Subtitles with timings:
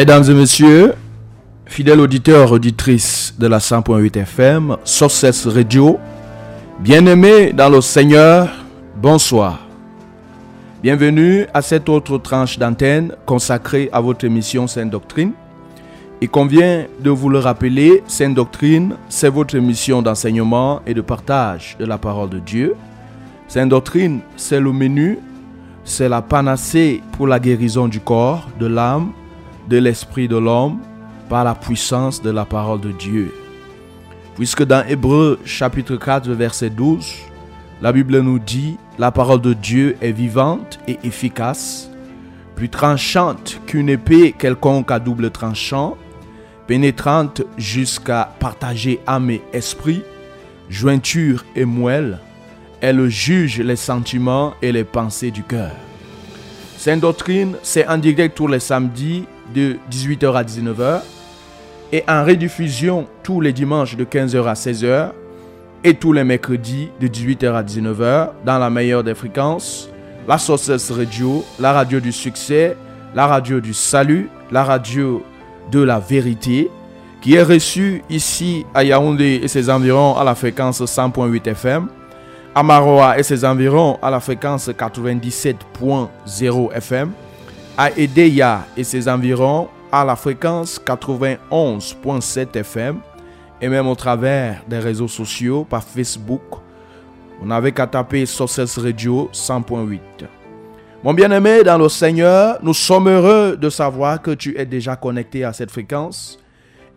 [0.00, 0.94] Mesdames et messieurs,
[1.66, 5.98] fidèles auditeurs, auditrices de la 100.8 FM, Sources Radio,
[6.78, 8.48] bien-aimés dans le Seigneur,
[8.96, 9.58] bonsoir.
[10.82, 15.32] Bienvenue à cette autre tranche d'antenne consacrée à votre émission Sainte Doctrine.
[16.22, 21.76] Il convient de vous le rappeler, Sainte Doctrine, c'est votre émission d'enseignement et de partage
[21.78, 22.74] de la parole de Dieu.
[23.48, 25.18] Sainte Doctrine, c'est le menu,
[25.84, 29.12] c'est la panacée pour la guérison du corps, de l'âme
[29.68, 30.78] de l'esprit de l'homme
[31.28, 33.34] par la puissance de la parole de Dieu.
[34.34, 37.14] Puisque dans Hébreu chapitre 4 verset 12,
[37.82, 41.90] la Bible nous dit, la parole de Dieu est vivante et efficace,
[42.56, 45.96] plus tranchante qu'une épée quelconque à double tranchant,
[46.66, 50.02] pénétrante jusqu'à partager âme et esprit,
[50.68, 52.18] jointure et moelle,
[52.80, 55.72] elle juge les sentiments et les pensées du cœur.
[56.76, 61.00] Sainte doctrine, c'est en direct tous les samedis de 18h à 19h
[61.92, 65.10] et en rediffusion tous les dimanches de 15h à 16h
[65.82, 69.88] et tous les mercredis de 18h à 19h dans la meilleure des fréquences,
[70.28, 72.76] la Sources Radio, la radio du succès,
[73.14, 75.24] la radio du salut, la radio
[75.72, 76.70] de la vérité,
[77.20, 81.88] qui est reçue ici à Yaoundé et ses environs à la fréquence 100.8 FM,
[82.54, 87.12] à Maroa et ses environs à la fréquence 97.0 FM,
[87.82, 93.00] à Edeya et ses environs à la fréquence 91.7 FM
[93.58, 96.42] et même au travers des réseaux sociaux par Facebook.
[97.40, 99.98] On n'avait qu'à taper Sources Radio 100.8.
[101.02, 105.42] Mon bien-aimé dans le Seigneur, nous sommes heureux de savoir que tu es déjà connecté
[105.44, 106.38] à cette fréquence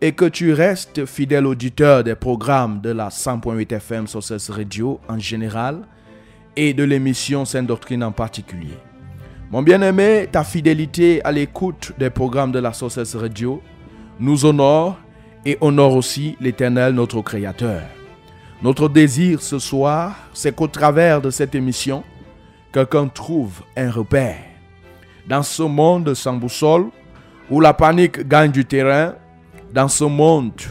[0.02, 5.18] et que tu restes fidèle auditeur des programmes de la 100.8 FM Sources Radio en
[5.18, 5.84] général
[6.58, 8.78] et de l'émission Sainte Doctrine en particulier.
[9.54, 13.62] Mon bien-aimé, ta fidélité à l'écoute des programmes de la Sources Radio
[14.20, 14.98] nous honore
[15.46, 17.84] et honore aussi l'Éternel, notre Créateur.
[18.64, 22.04] Notre désir ce soir, c'est qu'au travers de cette émission,
[22.72, 24.40] quelqu'un trouve un repère.
[25.30, 26.88] Dans ce monde sans boussole,
[27.52, 29.14] où la panique gagne du terrain,
[29.72, 30.64] dans ce monde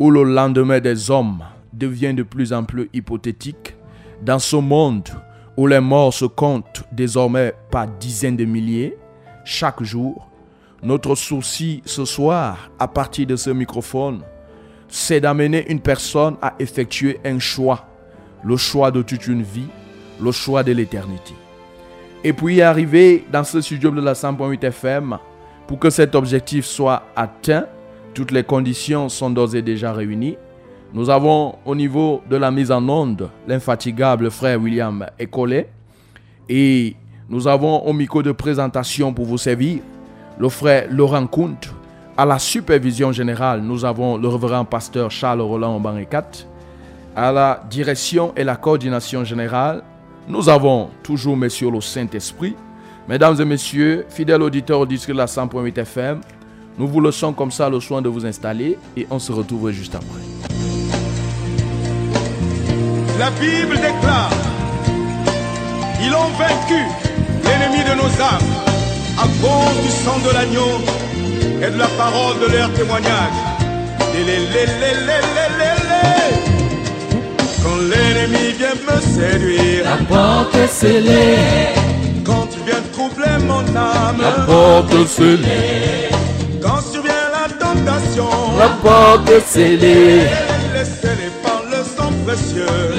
[0.00, 3.76] où le lendemain des hommes devient de plus en plus hypothétique,
[4.22, 8.96] dans ce monde où les morts se comptent désormais par dizaines de milliers
[9.44, 10.28] chaque jour,
[10.82, 14.22] notre souci ce soir, à partir de ce microphone,
[14.88, 17.86] c'est d'amener une personne à effectuer un choix,
[18.42, 19.68] le choix de toute une vie,
[20.20, 21.34] le choix de l'éternité.
[22.22, 25.18] Et puis arriver dans ce studio de la 100.8 FM,
[25.66, 27.66] pour que cet objectif soit atteint,
[28.14, 30.36] toutes les conditions sont d'ores et déjà réunies.
[30.94, 35.68] Nous avons au niveau de la mise en onde l'infatigable frère William Ecollet
[36.48, 36.94] et
[37.28, 39.80] nous avons au micro de présentation pour vous servir
[40.38, 41.58] le frère Laurent Kunt.
[42.16, 46.30] À la supervision générale, nous avons le révérend pasteur Charles Roland Obanrekat.
[47.16, 49.82] À la direction et la coordination générale,
[50.28, 52.54] nous avons toujours Monsieur le Saint-Esprit.
[53.08, 56.20] Mesdames et messieurs, fidèles auditeurs au district de la 100.8 FM,
[56.78, 59.96] nous vous laissons comme ça le soin de vous installer et on se retrouve juste
[59.96, 60.53] après.
[63.18, 64.30] La Bible déclare
[66.12, 66.80] ont vaincu
[67.44, 68.52] l'ennemi de nos âmes
[69.18, 70.74] à cause du sang de l'agneau
[71.62, 73.38] et de la parole de leur témoignage.
[77.62, 81.38] Quand l'ennemi vient me séduire, la porte est scellée.
[82.24, 86.08] Quand il vient troubler mon âme, la porte est scellée.
[86.62, 88.28] Quand survient la tentation,
[88.58, 90.53] la porte est scellée.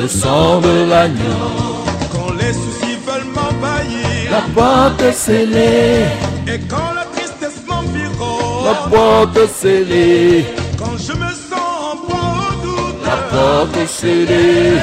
[0.01, 1.83] Le sang de l'agneau.
[2.11, 6.05] Quand les soucis veulent m'envahir, la porte est scellée.
[6.47, 10.45] Et quand la tristesse m'environne, la porte est scellée.
[10.77, 14.77] Quand je me sens en proie au doute, la porte est scellée.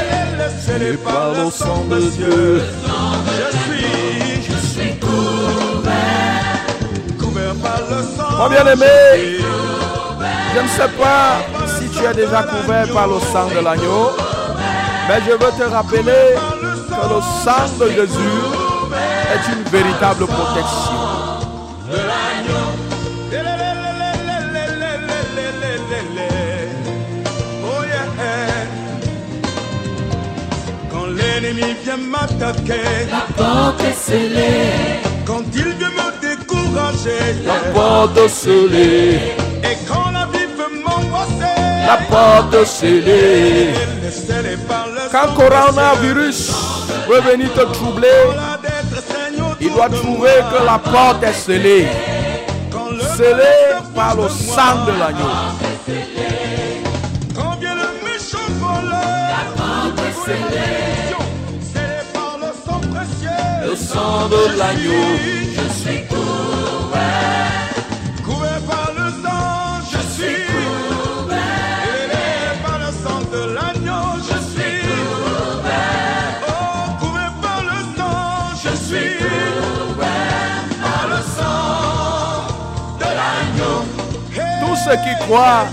[0.65, 2.63] Scellée par le sang de Dieu,
[3.27, 6.67] je suis, je suis couvert,
[7.19, 8.39] couvert par le sang.
[8.39, 9.39] Mon bien-aimé,
[10.55, 14.11] je ne sais pas si tu es déjà couvert par le sang de l'agneau,
[15.09, 16.35] mais je veux te rappeler
[16.89, 18.39] que le sang de Jésus
[19.35, 21.23] est une véritable protection.
[30.91, 35.01] Quand l'ennemi vient m'attaquer, la porte est scellée.
[35.25, 39.15] Quand il vient me décourager, la porte est scellée.
[39.65, 43.92] Et quand la vie veut m'angoisser, la porte scellée.
[45.11, 46.51] Quand coronavirus
[47.09, 48.09] veut venir te troubler,
[49.61, 51.87] il doit trouver que la porte est scellée.
[53.17, 55.29] Scellée par le sang de l'agneau.
[57.35, 58.39] Quand vient le méchant
[62.41, 63.31] le sang précieux,
[63.69, 65.07] le sang de l'agneau.
[65.55, 66.03] Je suis.
[66.07, 67.72] Couvert
[84.93, 85.67] ceux qui croient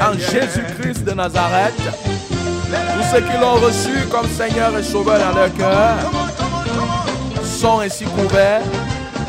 [0.00, 5.54] en Jésus-Christ de Nazareth, tous ceux qui l'ont reçu comme Seigneur et Sauveur dans leur
[5.54, 5.96] cœur,
[7.44, 8.62] sont ainsi couverts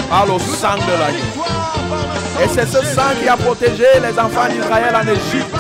[0.09, 2.44] par le sang de l'agneau.
[2.44, 5.56] Et c'est ce sang qui a protégé les enfants d'Israël en Égypte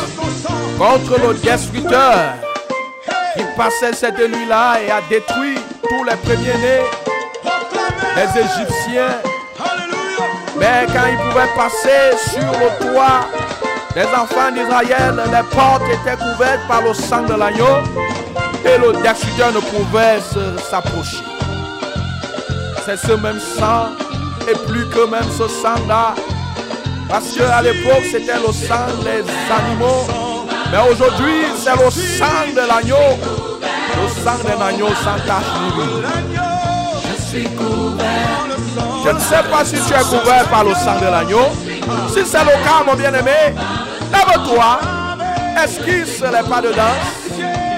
[0.77, 2.33] contre le destructeur
[3.37, 5.57] qui passait cette nuit-là et a détruit
[5.87, 6.83] tous les premiers-nés,
[8.15, 9.21] les Égyptiens.
[10.59, 13.27] Mais quand ils pouvaient passer sur le toit
[13.93, 17.83] des enfants d'Israël, les portes étaient couvertes par le sang de l'agneau
[18.65, 20.19] et le destructeur ne pouvait
[20.69, 21.23] s'approcher.
[22.85, 23.89] C'est ce même sang
[24.49, 26.15] et plus que même ce sang-là.
[27.09, 30.07] Parce qu'à l'époque, c'était le sang des animaux.
[30.71, 33.17] Mais aujourd'hui, c'est le sang de l'agneau.
[33.61, 36.36] Le sang d'un agneau sans tache couvert.
[39.07, 41.45] Je ne sais pas si tu es couvert par le sang de l'agneau.
[42.09, 43.55] Si c'est le cas, mon bien-aimé,
[44.11, 44.79] lève-toi.
[45.63, 47.31] Esquisse les pas de danse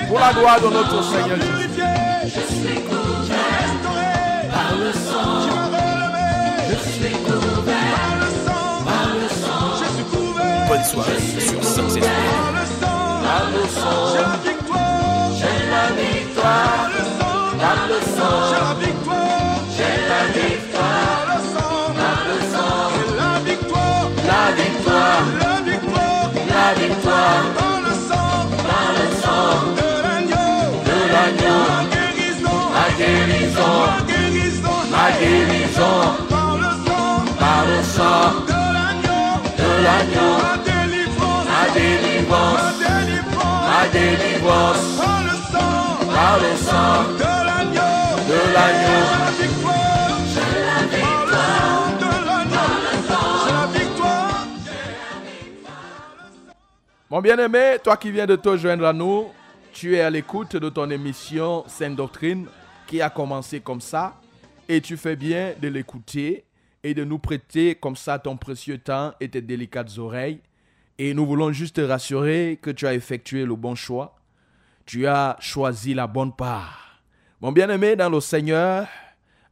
[0.08, 1.38] pour la gloire de notre Seigneur
[2.24, 2.80] Jésus.
[10.68, 14.14] Bonne soirée sur Success Par le sang.
[14.14, 15.30] J'ai la victoire.
[15.38, 16.90] J'ai la victoire.
[17.60, 18.38] Par le sang.
[18.50, 19.60] J'ai la victoire.
[19.78, 20.99] J'ai la victoire.
[33.00, 33.76] Guérison.
[33.88, 34.78] La guérison.
[34.92, 36.00] La guérison.
[36.30, 37.16] Par le sang.
[37.40, 39.26] Par le sang de l'agneau.
[39.62, 40.34] de l'agneau.
[40.44, 41.46] La délivrance.
[41.52, 42.66] La délivrance.
[43.72, 44.86] La délivrance.
[45.00, 45.76] Par le sang.
[46.14, 47.96] Par le sang de l'agneau.
[48.30, 49.20] de l'agneau.
[57.12, 59.30] Mon bien-aimé, toi qui viens de te joindre à nous,
[59.74, 62.46] tu es à l'écoute de ton émission Sainte Doctrine
[62.90, 64.20] qui a commencé comme ça
[64.68, 66.44] et tu fais bien de l'écouter
[66.84, 70.40] et de nous prêter comme ça ton précieux temps et tes délicates oreilles.
[70.98, 74.16] Et nous voulons juste te rassurer que tu as effectué le bon choix.
[74.88, 77.00] Tu as choisi la bonne part.
[77.42, 78.88] Mon bien-aimé dans le Seigneur,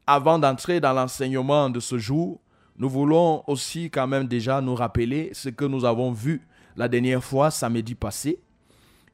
[0.08, 2.42] avant d'entrer dans l'enseignement de ce jour,
[2.76, 6.42] nous voulons aussi quand même déjà nous rappeler ce que nous avons vu
[6.76, 8.40] la dernière fois, samedi passé.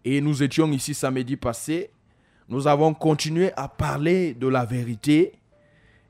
[0.06, 1.92] Et nous étions ici samedi passé.
[2.54, 5.34] Nous avons continué à parler de la vérité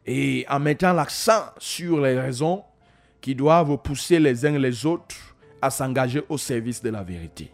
[0.06, 2.64] et en mettant l'accent sur les raisons
[3.22, 5.16] qui doivent pousser les uns les autres
[5.62, 7.50] à s'engager au service de la vérité.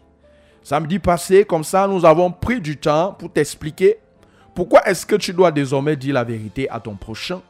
[0.64, 3.98] Samedi passé, comme ça, nous avons pris du temps pour t'expliquer
[4.56, 7.40] Pourquoi est-ce que tu dois désormais dire la vérité à ton prochain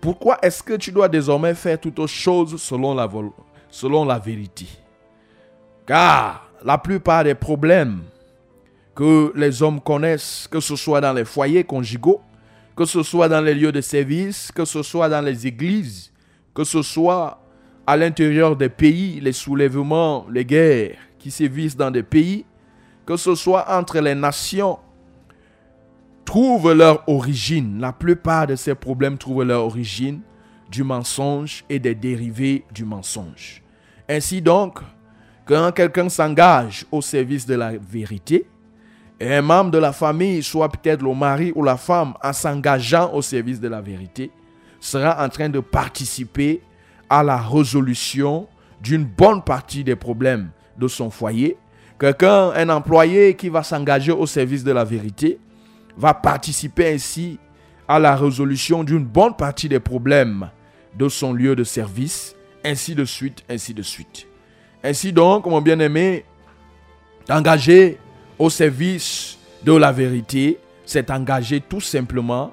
[0.00, 3.06] Pourquoi est-ce que tu dois désormais faire toutes la,
[3.70, 4.66] selon la vérité
[5.86, 8.00] Car la plupart des problèmes
[8.94, 12.20] que les hommes connaissent, que ce soit dans les foyers conjugaux,
[12.76, 16.12] que ce soit dans les lieux de service, que ce soit dans les églises,
[16.54, 17.40] que ce soit
[17.86, 22.44] à l'intérieur des pays, les soulèvements, les guerres qui sévissent dans des pays,
[23.06, 24.78] que ce soit entre les nations,
[26.24, 27.80] trouvent leur origine.
[27.80, 30.20] La plupart de ces problèmes trouvent leur origine
[30.70, 33.62] du mensonge et des dérivés du mensonge.
[34.08, 34.80] Ainsi donc,
[35.46, 38.46] quand quelqu'un s'engage au service de la vérité,
[39.20, 43.12] et un membre de la famille, soit peut-être le mari ou la femme, en s'engageant
[43.12, 44.30] au service de la vérité,
[44.80, 46.60] sera en train de participer
[47.08, 48.48] à la résolution
[48.80, 51.56] d'une bonne partie des problèmes de son foyer.
[51.98, 55.38] Quelqu'un, un employé qui va s'engager au service de la vérité,
[55.96, 57.38] va participer ainsi
[57.86, 60.50] à la résolution d'une bonne partie des problèmes
[60.98, 64.26] de son lieu de service, ainsi de suite, ainsi de suite.
[64.82, 66.24] Ainsi donc, mon bien-aimé,
[67.30, 67.98] engager
[68.38, 72.52] au service de la vérité, c'est engager tout simplement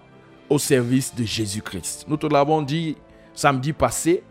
[0.49, 2.05] au service de Jésus-Christ.
[2.07, 2.95] Nous te l'avons dit
[3.33, 4.23] samedi passé,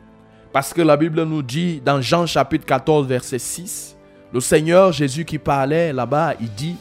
[0.52, 3.96] parce que la Bible nous dit dans Jean chapitre 14, verset 6,
[4.32, 6.76] le Seigneur Jésus qui parlait là-bas, il dit,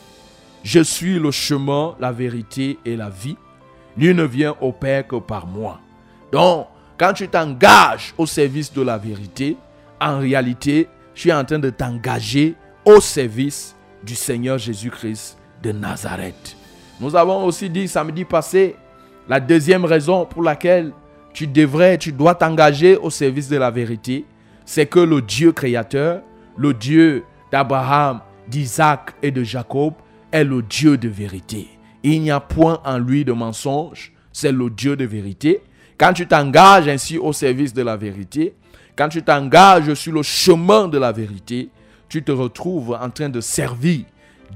[0.63, 3.37] Je suis le chemin, la vérité et la vie.
[3.97, 5.79] Nul ne vient au Père que par moi.
[6.31, 9.57] Donc, quand tu t'engages au service de la vérité,
[9.99, 16.55] en réalité, tu es en train de t'engager au service du Seigneur Jésus-Christ de Nazareth.
[16.99, 18.75] Nous avons aussi dit samedi passé
[19.27, 20.91] la deuxième raison pour laquelle
[21.33, 24.25] tu devrais, tu dois t'engager au service de la vérité,
[24.65, 26.21] c'est que le Dieu créateur,
[26.57, 29.93] le Dieu d'Abraham, d'Isaac et de Jacob
[30.31, 31.67] est le Dieu de vérité.
[32.03, 35.61] Il n'y a point en lui de mensonge, c'est le Dieu de vérité.
[35.97, 38.55] Quand tu t'engages ainsi au service de la vérité,
[38.95, 41.69] quand tu t'engages sur le chemin de la vérité,
[42.09, 44.05] tu te retrouves en train de servir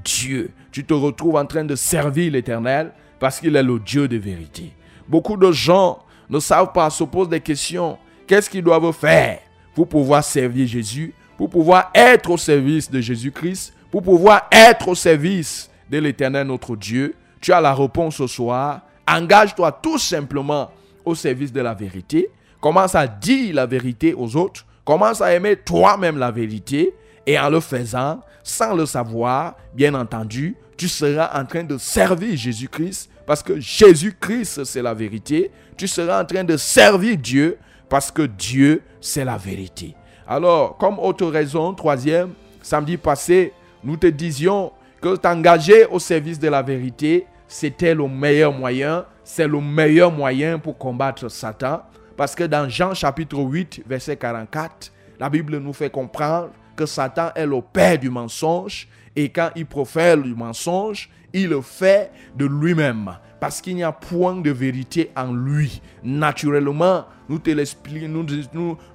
[0.04, 0.50] Dieu.
[0.72, 4.72] Tu te retrouves en train de servir l'Éternel parce qu'il est le Dieu de vérité.
[5.08, 7.96] Beaucoup de gens ne savent pas, se posent des questions.
[8.26, 9.38] Qu'est-ce qu'ils doivent faire
[9.74, 14.94] pour pouvoir servir Jésus, pour pouvoir être au service de Jésus-Christ, pour pouvoir être au
[14.94, 17.14] service de l'Éternel notre Dieu?
[17.40, 18.80] Tu as la réponse ce soir.
[19.06, 20.70] Engage-toi tout simplement
[21.04, 22.30] au service de la vérité.
[22.60, 24.64] Commence à dire la vérité aux autres.
[24.84, 26.94] Commence à aimer toi-même la vérité.
[27.26, 32.36] Et en le faisant, sans le savoir, bien entendu, tu seras en train de servir
[32.36, 35.50] Jésus-Christ parce que Jésus-Christ, c'est la vérité.
[35.76, 39.94] Tu seras en train de servir Dieu parce que Dieu, c'est la vérité.
[40.26, 43.52] Alors, comme autre raison, troisième, samedi passé,
[43.82, 49.46] nous te disions que t'engager au service de la vérité, c'était le meilleur moyen, c'est
[49.46, 51.82] le meilleur moyen pour combattre Satan.
[52.16, 57.30] Parce que dans Jean chapitre 8, verset 44, la Bible nous fait comprendre que Satan
[57.34, 62.46] est le père du mensonge et quand il profère du mensonge, il le fait de
[62.46, 65.82] lui-même parce qu'il n'y a point de vérité en lui.
[66.02, 67.38] Naturellement, nous,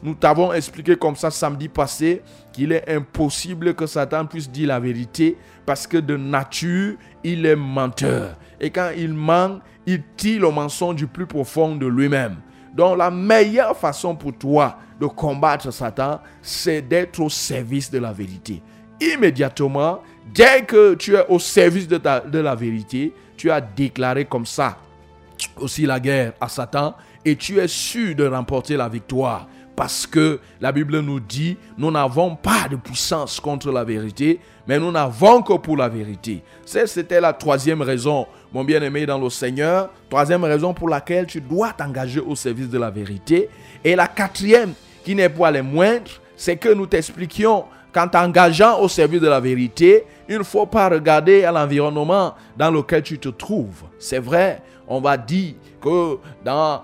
[0.01, 2.21] nous t'avons expliqué comme ça samedi passé
[2.51, 7.55] qu'il est impossible que Satan puisse dire la vérité parce que de nature, il est
[7.55, 8.37] menteur.
[8.59, 12.37] Et quand il ment, il tire le mensonge du plus profond de lui-même.
[12.73, 18.11] Donc la meilleure façon pour toi de combattre Satan, c'est d'être au service de la
[18.11, 18.61] vérité.
[18.99, 20.01] Immédiatement,
[20.33, 24.77] dès que tu es au service de, la vérité, tu as déclaré comme ça
[25.57, 29.47] aussi la guerre à Satan et tu es sûr de remporter la victoire.
[29.79, 34.77] Parce que la Bible nous dit, nous n'avons pas de puissance contre la vérité, mais
[34.77, 36.43] nous n'avons que pour la vérité.
[36.65, 39.89] C'était la troisième raison, mon bien-aimé dans le Seigneur.
[40.09, 43.47] Troisième raison pour laquelle tu dois t'engager au service de la vérité.
[43.81, 44.73] Et la quatrième,
[45.05, 49.39] qui n'est pas les moindres, c'est que nous t'expliquions qu'en t'engageant au service de la
[49.39, 53.83] vérité, il ne faut pas regarder à l'environnement dans lequel tu te trouves.
[53.97, 56.83] C'est vrai, on va dire que dans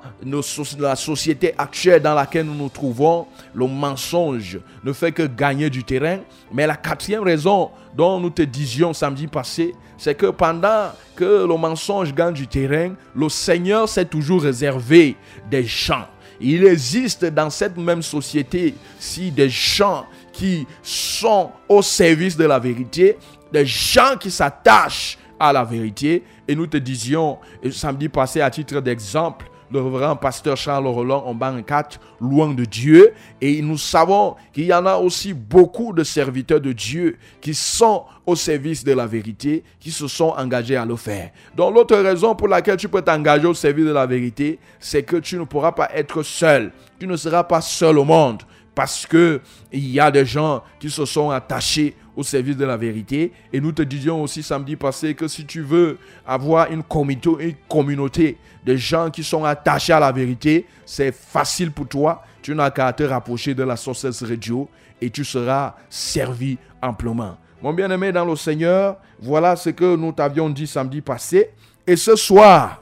[0.80, 5.84] la société actuelle dans laquelle nous nous trouvons, le mensonge ne fait que gagner du
[5.84, 6.20] terrain.
[6.54, 11.58] Mais la quatrième raison dont nous te disions samedi passé, c'est que pendant que le
[11.58, 15.18] mensonge gagne du terrain, le Seigneur s'est toujours réservé
[15.50, 16.06] des gens
[16.40, 22.60] il existe dans cette même société si des gens qui sont au service de la
[22.60, 23.18] vérité,
[23.52, 26.24] des gens qui s'attachent à la vérité.
[26.48, 27.38] Et nous te disions
[27.72, 32.66] samedi passé à titre d'exemple le révérend pasteur Charles Roland en banc 4, loin de
[32.66, 33.14] Dieu.
[33.42, 38.06] Et nous savons qu'il y en a aussi beaucoup de serviteurs de Dieu qui sont
[38.26, 41.32] au service de la vérité, qui se sont engagés à le faire.
[41.56, 45.18] Donc l'autre raison pour laquelle tu peux t'engager au service de la vérité, c'est que
[45.18, 46.72] tu ne pourras pas être seul.
[47.00, 48.44] Tu ne seras pas seul au monde
[48.76, 49.42] parce que
[49.72, 53.32] il y a des gens qui se sont attachés au service de la vérité.
[53.52, 57.56] Et nous te disions aussi samedi passé que si tu veux avoir une communauté, une
[57.68, 62.24] communauté de gens qui sont attachés à la vérité, c'est facile pour toi.
[62.42, 64.70] Tu n'as qu'à te rapprocher de la Sources Radio
[65.02, 67.38] et tu seras servi amplement.
[67.62, 71.50] Mon bien-aimé dans le Seigneur, voilà ce que nous t'avions dit samedi passé.
[71.88, 72.82] Et ce soir,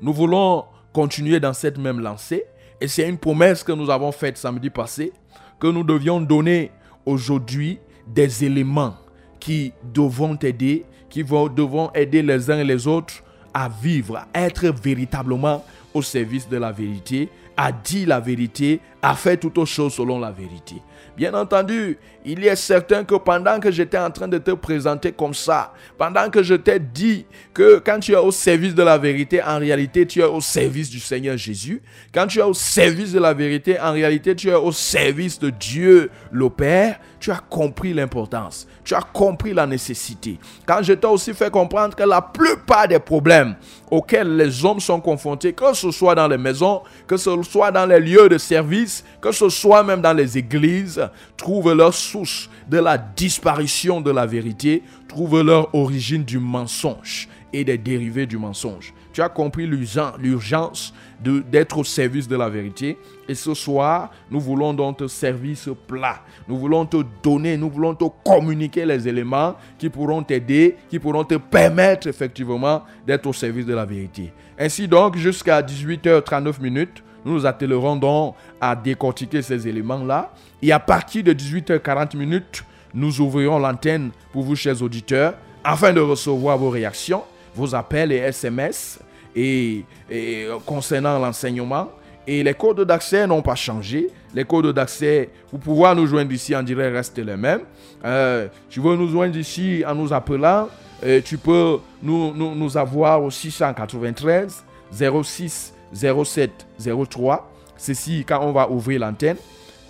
[0.00, 2.44] nous voulons continuer dans cette même lancée.
[2.80, 5.12] Et c'est une promesse que nous avons faite samedi passé,
[5.58, 6.70] que nous devions donner
[7.04, 8.94] aujourd'hui des éléments
[9.38, 13.22] qui devront aider, qui vont, devront aider les uns et les autres
[13.52, 19.14] à vivre, à être véritablement au service de la vérité, à dire la vérité, à
[19.14, 20.76] faire toutes choses selon la vérité.
[21.16, 25.34] Bien entendu, il est certain que pendant que j'étais en train de te présenter comme
[25.34, 29.42] ça, pendant que je t'ai dit que quand tu es au service de la vérité,
[29.42, 31.82] en réalité, tu es au service du Seigneur Jésus.
[32.14, 35.50] Quand tu es au service de la vérité, en réalité, tu es au service de
[35.50, 36.98] Dieu le Père.
[37.18, 38.66] Tu as compris l'importance.
[38.82, 40.38] Tu as compris la nécessité.
[40.64, 43.56] Quand je t'ai aussi fait comprendre que la plupart des problèmes
[43.90, 47.84] auxquels les hommes sont confrontés, que ce soit dans les maisons, que ce soit dans
[47.84, 48.89] les lieux de service,
[49.20, 51.00] que ce soit même dans les églises,
[51.36, 57.64] trouvent leur source de la disparition de la vérité, trouvent leur origine du mensonge et
[57.64, 58.94] des dérivés du mensonge.
[59.12, 62.96] Tu as compris l'urgence d'être au service de la vérité.
[63.28, 66.20] Et ce soir, nous voulons donc te servir ce plat.
[66.48, 71.24] Nous voulons te donner, nous voulons te communiquer les éléments qui pourront t'aider, qui pourront
[71.24, 74.32] te permettre effectivement d'être au service de la vérité.
[74.56, 80.32] Ainsi donc, jusqu'à 18h39 minutes, nous nous attellerons donc à décortiquer ces éléments-là.
[80.62, 86.00] Et à partir de 18h40 minutes, nous ouvrirons l'antenne pour vous, chers auditeurs, afin de
[86.00, 87.22] recevoir vos réactions,
[87.54, 89.00] vos appels et SMS
[89.34, 91.90] et, euh, concernant l'enseignement.
[92.26, 94.08] Et les codes d'accès n'ont pas changé.
[94.34, 97.62] Les codes d'accès pour pouvoir nous joindre ici en direct restent les mêmes.
[98.04, 100.68] Euh, tu veux nous joindre ici en nous appelant.
[101.02, 106.66] Euh, tu peux nous, nous, nous avoir au 693 06 07
[107.08, 107.50] 03.
[107.76, 109.36] Ceci quand on va ouvrir l'antenne.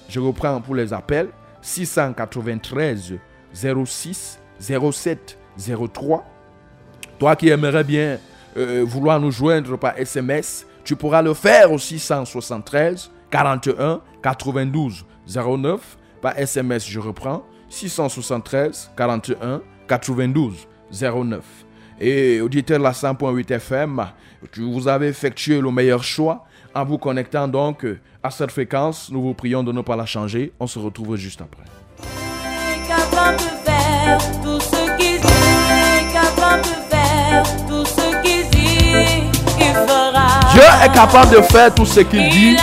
[0.08, 1.28] Je reprends pour les appels.
[1.62, 3.14] 693
[3.52, 5.38] 06 07
[5.92, 6.24] 03.
[7.18, 8.18] Toi qui aimerais bien
[8.56, 15.98] euh, vouloir nous joindre par SMS, tu pourras le faire au 673 41 92 09.
[16.20, 17.44] Par SMS, je reprends.
[17.68, 21.44] 673 41 92 09.
[22.00, 24.06] Et auditeur de la 100.8 FM,
[24.56, 27.84] vous avez effectué le meilleur choix en vous connectant donc
[28.22, 29.10] à cette fréquence.
[29.10, 30.52] Nous vous prions de ne pas la changer.
[30.58, 31.64] On se retrouve juste après.
[40.52, 42.56] Dieu est capable de faire tout ce qu'il dit.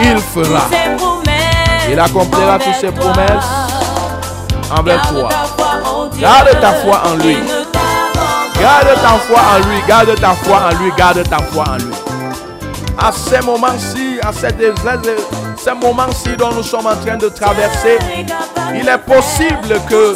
[0.00, 0.68] Il fera.
[1.90, 3.44] Il accomplira toutes ses promesses
[4.70, 5.28] envers toi.
[6.18, 7.36] Garde ta foi en lui.
[8.64, 9.82] Garde ta foi en lui.
[9.86, 10.90] Garde ta foi en lui.
[10.96, 11.94] Garde ta foi en lui.
[12.98, 14.54] À ces moments-ci, à ces,
[15.58, 17.98] ces moments-ci dont nous sommes en train de traverser,
[18.74, 20.14] il est possible que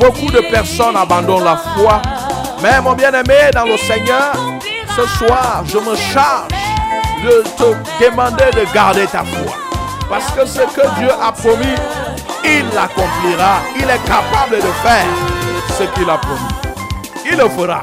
[0.00, 2.02] beaucoup de personnes abandonnent la foi.
[2.60, 4.32] Mais mon bien-aimé dans le Seigneur,
[4.96, 6.50] ce soir, je me charge
[7.22, 9.54] de te demander de garder ta foi.
[10.10, 11.76] Parce que ce que Dieu a promis,
[12.44, 13.60] il l'accomplira.
[13.76, 15.06] Il est capable de faire
[15.78, 16.63] ce qu'il a promis.
[17.36, 17.82] Le fera.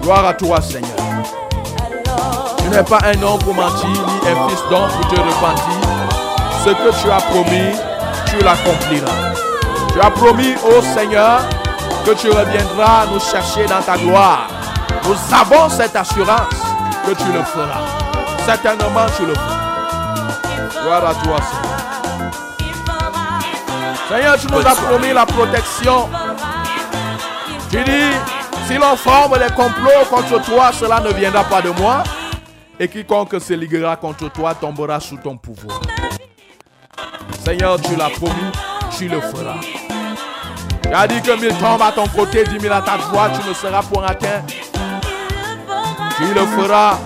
[0.00, 0.96] Gloire à toi, Seigneur.
[2.56, 5.74] Tu n'es pas un homme pour mentir, ni un fils d'homme pour te repentir.
[6.64, 7.76] Ce que tu as promis,
[8.30, 9.34] tu l'accompliras.
[9.92, 11.40] Tu as promis au Seigneur
[12.06, 14.48] que tu reviendras nous chercher dans ta gloire.
[15.04, 16.62] Nous avons cette assurance
[17.06, 17.84] que tu le feras.
[18.46, 20.82] Certainement, tu le feras.
[20.82, 21.76] Gloire à toi, Seigneur.
[24.08, 26.08] Seigneur, tu nous as promis la protection.
[27.76, 28.12] Tu dis,
[28.66, 32.02] si l'on forme les complots contre toi, cela ne viendra pas de moi.
[32.80, 35.82] Et quiconque se liguera contre toi tombera sous ton pouvoir.
[37.44, 38.32] Seigneur, tu l'as promis,
[38.96, 39.60] tu le feras.
[40.82, 43.46] Tu as dit que mille tombent à ton côté, dix mille à ta droite, tu
[43.46, 44.42] ne seras point atteint.
[46.16, 46.96] Tu le feras.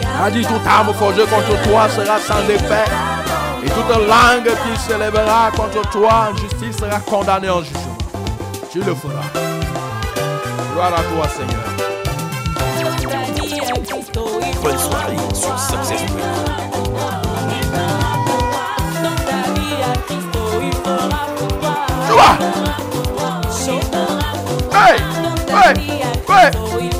[0.00, 2.84] Tu as dit toute arme forgée contre toi sera sans effet.
[3.64, 7.83] Et toute langue qui se lèvera contre toi en justice sera condamnée en jugement.
[8.74, 9.22] Tu le feras.
[10.72, 11.62] Gloire à toi, Seigneur.
[14.64, 16.00] Bonne soirée sur Success
[22.06, 22.36] Tu vois
[24.72, 24.98] Hey
[26.28, 26.93] Ouais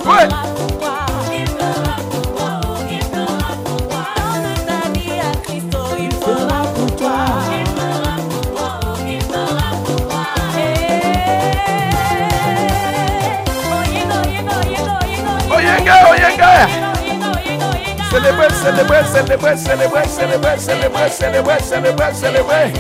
[18.51, 22.73] Célébrer, célébrer, célébrer, célébrer, célébrer, célébrer, célébrer, célébrer.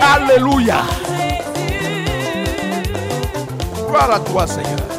[0.00, 0.82] Alléluia.
[3.88, 4.95] Gloire à toi, Seigneur.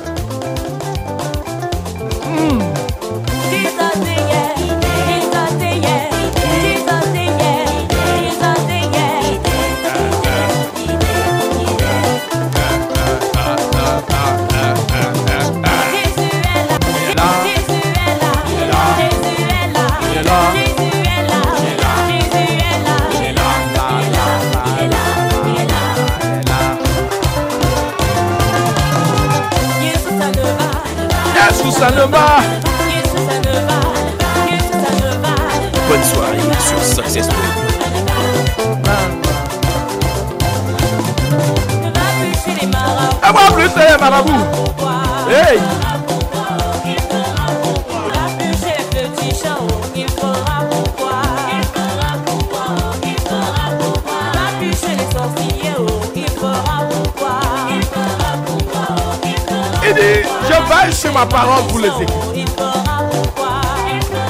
[61.17, 62.45] Ma parole pour les écrire.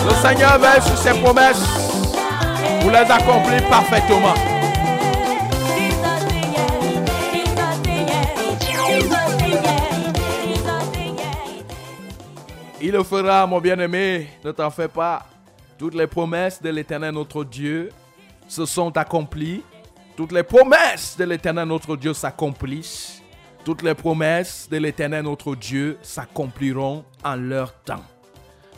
[0.06, 1.62] Le Seigneur veille sur ses promesses
[2.80, 4.34] pour les accomplir parfaitement.
[12.80, 15.26] Il le fera, mon bien-aimé, ne t'en fais pas.
[15.78, 17.90] Toutes les promesses de l'Éternel notre Dieu
[18.48, 19.62] se sont accomplies.
[20.16, 23.17] Toutes les promesses de l'Éternel notre Dieu s'accomplissent.
[23.68, 28.06] Toutes les promesses de l'Éternel notre Dieu s'accompliront en leur temps.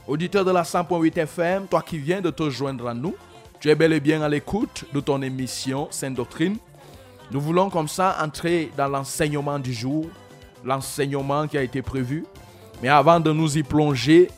[0.07, 3.13] Auditeur de la 100.8 FM, toi qui viens de te joindre à nous,
[3.59, 6.57] tu es bel et bien à l'écoute de ton émission Sainte Doctrine.
[7.29, 10.07] Nous voulons comme ça entrer dans l'enseignement du jour,
[10.65, 12.25] l'enseignement qui a été prévu.
[12.81, 14.31] Mais avant de nous y plonger,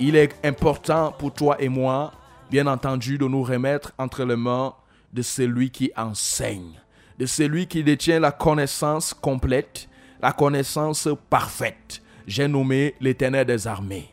[0.00, 2.10] il est important pour toi et moi,
[2.50, 4.74] bien entendu, de nous remettre entre les mains
[5.12, 6.80] de celui qui enseigne,
[7.20, 9.88] de celui qui détient la connaissance complète,
[10.22, 12.00] la connaissance parfaite.
[12.26, 14.08] J'ai nommé l'Éternel des armées.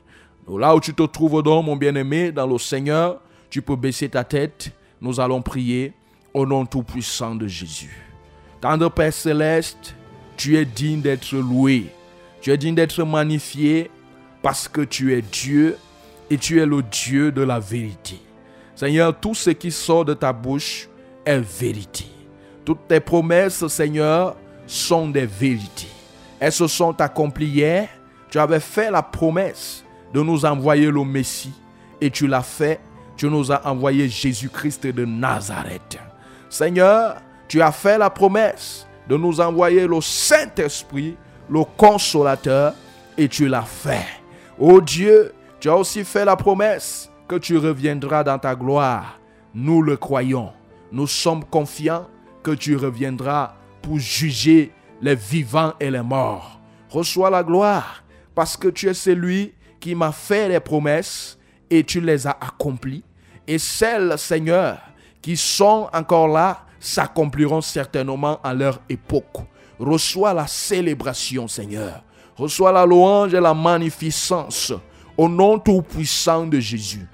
[0.49, 4.23] Là où tu te trouves donc, mon bien-aimé, dans le Seigneur, tu peux baisser ta
[4.23, 4.71] tête.
[4.99, 5.93] Nous allons prier
[6.33, 7.95] au nom tout-puissant de Jésus.
[8.59, 9.95] Tendre Père céleste,
[10.35, 11.85] tu es digne d'être loué.
[12.41, 13.91] Tu es digne d'être magnifié
[14.41, 15.77] parce que tu es Dieu
[16.31, 18.19] et tu es le Dieu de la vérité.
[18.75, 20.89] Seigneur, tout ce qui sort de ta bouche
[21.25, 22.05] est vérité.
[22.65, 25.87] Toutes tes promesses, Seigneur, sont des vérités.
[26.39, 27.89] Elles se sont accomplies hier.
[28.29, 31.53] Tu avais fait la promesse de nous envoyer le Messie
[31.99, 32.79] et tu l'as fait.
[33.17, 35.99] Tu nous as envoyé Jésus-Christ de Nazareth.
[36.49, 41.17] Seigneur, tu as fait la promesse de nous envoyer le Saint-Esprit,
[41.49, 42.73] le Consolateur,
[43.17, 44.05] et tu l'as fait.
[44.57, 49.19] Oh Dieu, tu as aussi fait la promesse que tu reviendras dans ta gloire.
[49.53, 50.51] Nous le croyons.
[50.91, 52.07] Nous sommes confiants
[52.43, 56.59] que tu reviendras pour juger les vivants et les morts.
[56.89, 58.03] Reçois la gloire
[58.35, 61.37] parce que tu es celui qui m'a fait les promesses
[61.69, 63.03] et tu les as accomplies.
[63.47, 64.79] Et celles, Seigneur,
[65.21, 69.37] qui sont encore là s'accompliront certainement à leur époque.
[69.77, 72.03] Reçois la célébration, Seigneur.
[72.37, 74.73] Reçois la louange et la magnificence
[75.17, 77.07] au nom tout-puissant de Jésus.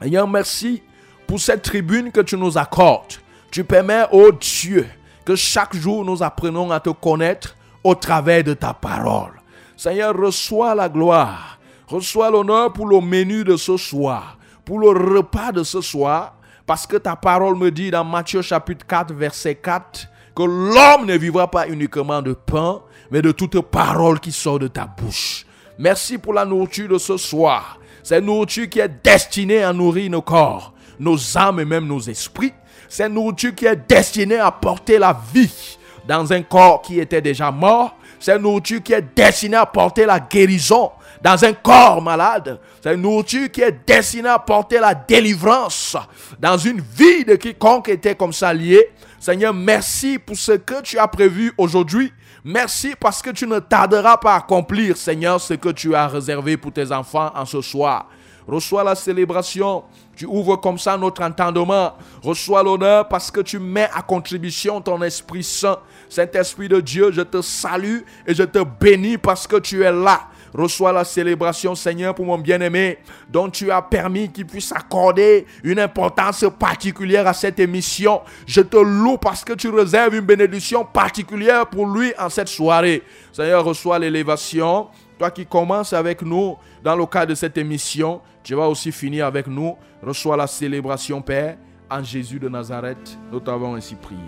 [0.00, 0.82] Seigneur, merci
[1.26, 3.14] pour cette tribune que tu nous accordes.
[3.50, 4.86] Tu permets, oh Dieu,
[5.24, 9.32] que chaque jour nous apprenons à te connaître au travers de ta parole.
[9.76, 15.52] Seigneur, reçois la gloire, reçois l'honneur pour le menu de ce soir, pour le repas
[15.52, 16.34] de ce soir,
[16.66, 21.16] parce que ta parole me dit dans Matthieu chapitre 4, verset 4, que l'homme ne
[21.16, 22.80] vivra pas uniquement de pain,
[23.10, 25.44] mais de toute parole qui sort de ta bouche.
[25.78, 27.78] Merci pour la nourriture de ce soir.
[28.02, 32.52] Cette nourriture qui est destinée à nourrir nos corps, nos âmes et même nos esprits.
[32.92, 37.50] Cette nourriture qui est destinée à porter la vie dans un corps qui était déjà
[37.50, 37.96] mort.
[38.20, 40.90] Cette nourriture qui est destinée à porter la guérison
[41.22, 42.60] dans un corps malade.
[42.82, 45.96] C'est une nourriture qui est destinée à porter la délivrance
[46.38, 48.90] dans une vie de quiconque était comme ça lié.
[49.18, 52.12] Seigneur, merci pour ce que tu as prévu aujourd'hui
[52.44, 56.56] Merci parce que tu ne tarderas pas à accomplir, Seigneur, ce que tu as réservé
[56.56, 58.08] pour tes enfants en ce soir.
[58.48, 59.84] Reçois la célébration.
[60.16, 61.94] Tu ouvres comme ça notre entendement.
[62.22, 65.78] Reçois l'honneur parce que tu mets à contribution ton Esprit Saint.
[66.08, 70.28] Saint-Esprit de Dieu, je te salue et je te bénis parce que tu es là.
[70.54, 72.98] Reçois la célébration, Seigneur, pour mon bien-aimé,
[73.30, 78.20] dont tu as permis qu'il puisse accorder une importance particulière à cette émission.
[78.46, 83.02] Je te loue parce que tu réserves une bénédiction particulière pour lui en cette soirée.
[83.32, 84.88] Seigneur, reçois l'élévation.
[85.18, 89.26] Toi qui commences avec nous dans le cadre de cette émission, tu vas aussi finir
[89.26, 89.76] avec nous.
[90.02, 91.56] Reçois la célébration, Père,
[91.90, 93.18] en Jésus de Nazareth.
[93.30, 94.20] Nous t'avons ainsi prié.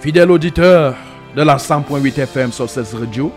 [0.00, 0.94] Fidèle auditeur
[1.36, 3.30] de la 100.8 FM sur 16 radio,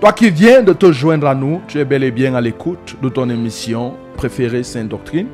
[0.00, 2.96] toi qui viens de te joindre à nous, tu es bel et bien à l'écoute
[3.02, 5.26] de ton émission préférée Sainte Doctrine,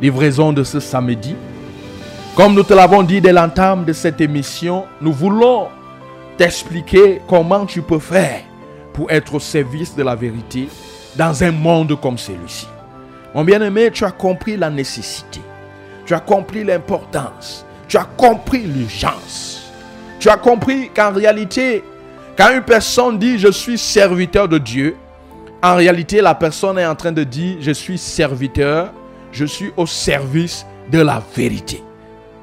[0.00, 1.34] livraison de ce samedi.
[2.36, 5.68] Comme nous te l'avons dit dès l'entame de cette émission, nous voulons
[6.36, 8.40] t'expliquer comment tu peux faire
[8.92, 10.68] pour être au service de la vérité
[11.16, 12.66] dans un monde comme celui-ci.
[13.34, 15.40] Mon bien-aimé, tu as compris la nécessité,
[16.06, 19.70] tu as compris l'importance, tu as compris l'urgence,
[20.18, 21.84] tu as compris qu'en réalité,
[22.36, 24.96] quand une personne dit je suis serviteur de Dieu,
[25.62, 28.92] en réalité la personne est en train de dire je suis serviteur,
[29.32, 31.82] je suis au service de la vérité.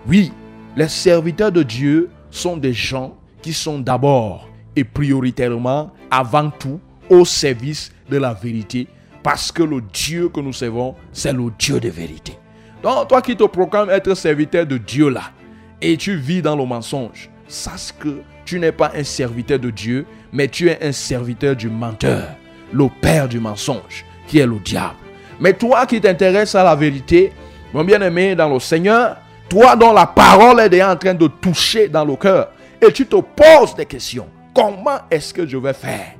[0.08, 0.32] Oui,
[0.76, 7.26] les serviteurs de Dieu sont des gens qui sont d'abord et prioritairement, avant tout, au
[7.26, 8.88] service de la vérité,
[9.23, 12.38] parce que le Dieu que nous servons, c'est le Dieu de vérité.
[12.84, 15.32] Donc, toi qui te proclames être serviteur de Dieu là,
[15.82, 20.06] et tu vis dans le mensonge, sache que tu n'es pas un serviteur de Dieu,
[20.32, 22.30] mais tu es un serviteur du menteur,
[22.71, 24.95] le père du mensonge, qui est le diable.
[25.39, 27.32] Mais toi qui t'intéresses à la vérité,
[27.73, 29.17] mon bien-aimé dans le Seigneur,
[29.50, 32.50] toi dont la parole est déjà en train de toucher dans le cœur,
[32.82, 34.28] et tu te poses des questions.
[34.54, 36.13] Comment est-ce que je vais faire?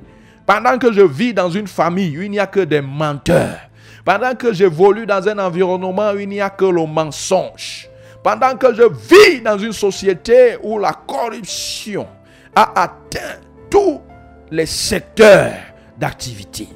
[0.46, 3.58] Pendant que je vis dans une famille où il n'y a que des menteurs,
[4.04, 7.88] pendant que j'évolue dans un environnement où il n'y a que le mensonge,
[8.22, 12.06] pendant que je vis dans une société où la corruption
[12.54, 14.00] a atteint tous
[14.50, 15.52] les secteurs
[15.98, 16.68] d'activité,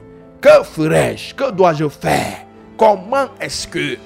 [0.42, 2.44] que ferais-je Que dois-je faire?
[2.76, 3.96] Comment est-ce que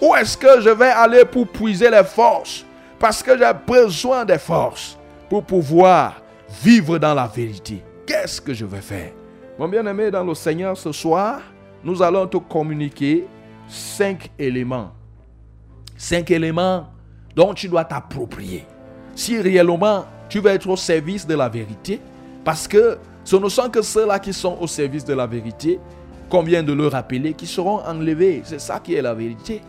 [0.00, 2.64] Où est-ce que je vais aller pour puiser les forces?
[2.98, 4.96] Parce que j'ai besoin des forces
[5.28, 6.22] pour pouvoir
[6.62, 7.82] vivre dans la vérité.
[8.06, 9.12] Qu'est-ce que je vais faire?
[9.58, 11.40] Mon bien-aimé dans le Seigneur, ce soir,
[11.84, 13.26] nous allons te communiquer
[13.68, 14.92] cinq éléments.
[15.96, 16.88] Cinq éléments
[17.34, 18.66] dont tu dois t'approprier.
[19.14, 22.00] Si réellement tu veux être au service de la vérité,
[22.44, 25.78] parce que ce ne sont que ceux-là qui sont au service de la vérité,
[26.28, 28.42] qu'on vient de le rappeler, qui seront enlevés.
[28.44, 29.60] C'est ça qui est la vérité.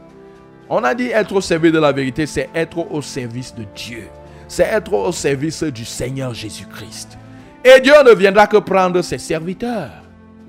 [0.70, 4.08] On a dit être au service de la vérité, c'est être au service de Dieu.
[4.48, 7.18] C'est être au service du Seigneur Jésus-Christ.
[7.64, 9.92] Et Dieu ne viendra que prendre ses serviteurs.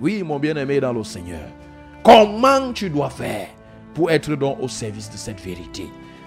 [0.00, 1.46] Oui, mon bien-aimé dans le Seigneur.
[2.02, 3.48] Comment tu dois faire
[3.94, 5.86] pour être donc au service de cette vérité?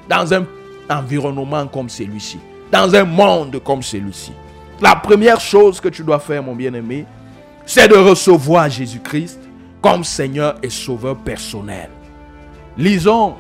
[0.09, 0.45] Dans un
[0.89, 2.39] environnement comme celui-ci.
[2.71, 4.31] Dans un monde comme celui-ci.
[4.79, 7.05] La première chose que tu dois faire, mon bien-aimé,
[7.65, 9.39] c'est de recevoir Jésus-Christ
[9.81, 11.89] comme Seigneur et Sauveur personnel.
[12.77, 13.35] Lisons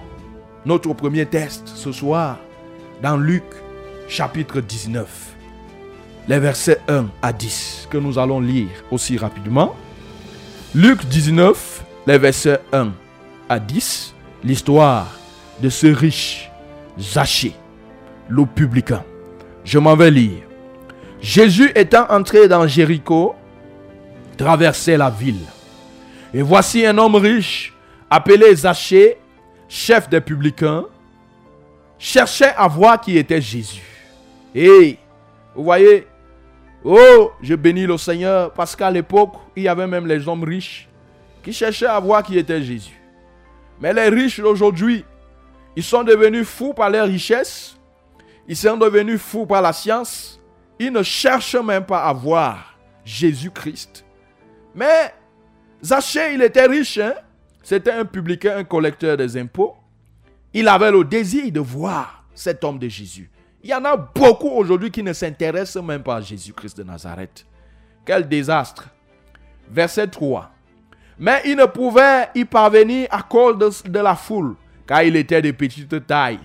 [0.65, 2.37] notre premier test ce soir
[3.01, 3.43] dans Luc
[4.07, 5.07] chapitre 19,
[6.27, 9.75] les versets 1 à 10 que nous allons lire aussi rapidement.
[10.73, 12.91] Luc 19, les versets 1
[13.47, 15.07] à 10, l'histoire
[15.61, 16.49] de ce riche
[16.99, 17.53] Zachée,
[18.27, 19.03] le publicain.
[19.63, 20.46] Je m'en vais lire.
[21.21, 23.35] Jésus étant entré dans Jéricho,
[24.37, 25.45] traversait la ville.
[26.33, 27.73] Et voici un homme riche,
[28.09, 29.17] appelé Zachée,
[29.67, 30.85] chef des publicains,
[31.97, 33.81] cherchait à voir qui était Jésus.
[34.53, 34.97] Et
[35.55, 36.07] vous voyez,
[36.83, 40.87] oh, je bénis le Seigneur parce qu'à l'époque, il y avait même les hommes riches
[41.43, 43.01] qui cherchaient à voir qui était Jésus.
[43.79, 45.03] Mais les riches d'aujourd'hui,
[45.75, 47.77] ils sont devenus fous par leur richesse,
[48.47, 50.36] ils sont devenus fous par la science,
[50.79, 54.05] ils ne cherchent même pas à voir Jésus-Christ.
[54.75, 55.13] Mais
[55.83, 57.13] Zachée, il était riche, hein?
[57.63, 59.75] c'était un publicain, un collecteur des impôts.
[60.53, 63.29] Il avait le désir de voir cet homme de Jésus.
[63.63, 67.45] Il y en a beaucoup aujourd'hui qui ne s'intéressent même pas à Jésus-Christ de Nazareth.
[68.05, 68.87] Quel désastre.
[69.69, 70.49] Verset 3.
[71.19, 75.51] Mais il ne pouvait y parvenir à cause de, la foule, car il était de
[75.51, 76.39] petite taille.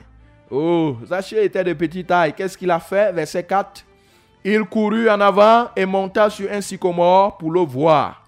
[0.51, 2.33] Oh, Zachée était de petite taille.
[2.33, 3.13] Qu'est-ce qu'il a fait?
[3.13, 3.85] Verset 4.
[4.45, 8.25] Il courut en avant et monta sur un sycomore pour le voir,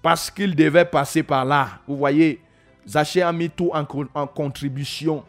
[0.00, 1.68] parce qu'il devait passer par là.
[1.88, 2.40] Vous voyez,
[2.88, 5.24] Zachée a mis tout en, co- en contribution.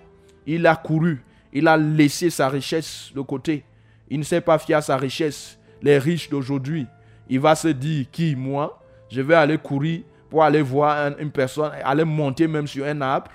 [0.45, 3.63] Il a couru, il a laissé sa richesse de côté.
[4.09, 5.57] Il ne s'est pas fié à sa richesse.
[5.81, 6.85] Les riches d'aujourd'hui,
[7.29, 11.31] il va se dire, qui, moi, je vais aller courir pour aller voir un- une
[11.31, 13.31] personne, aller monter même sur un arbre.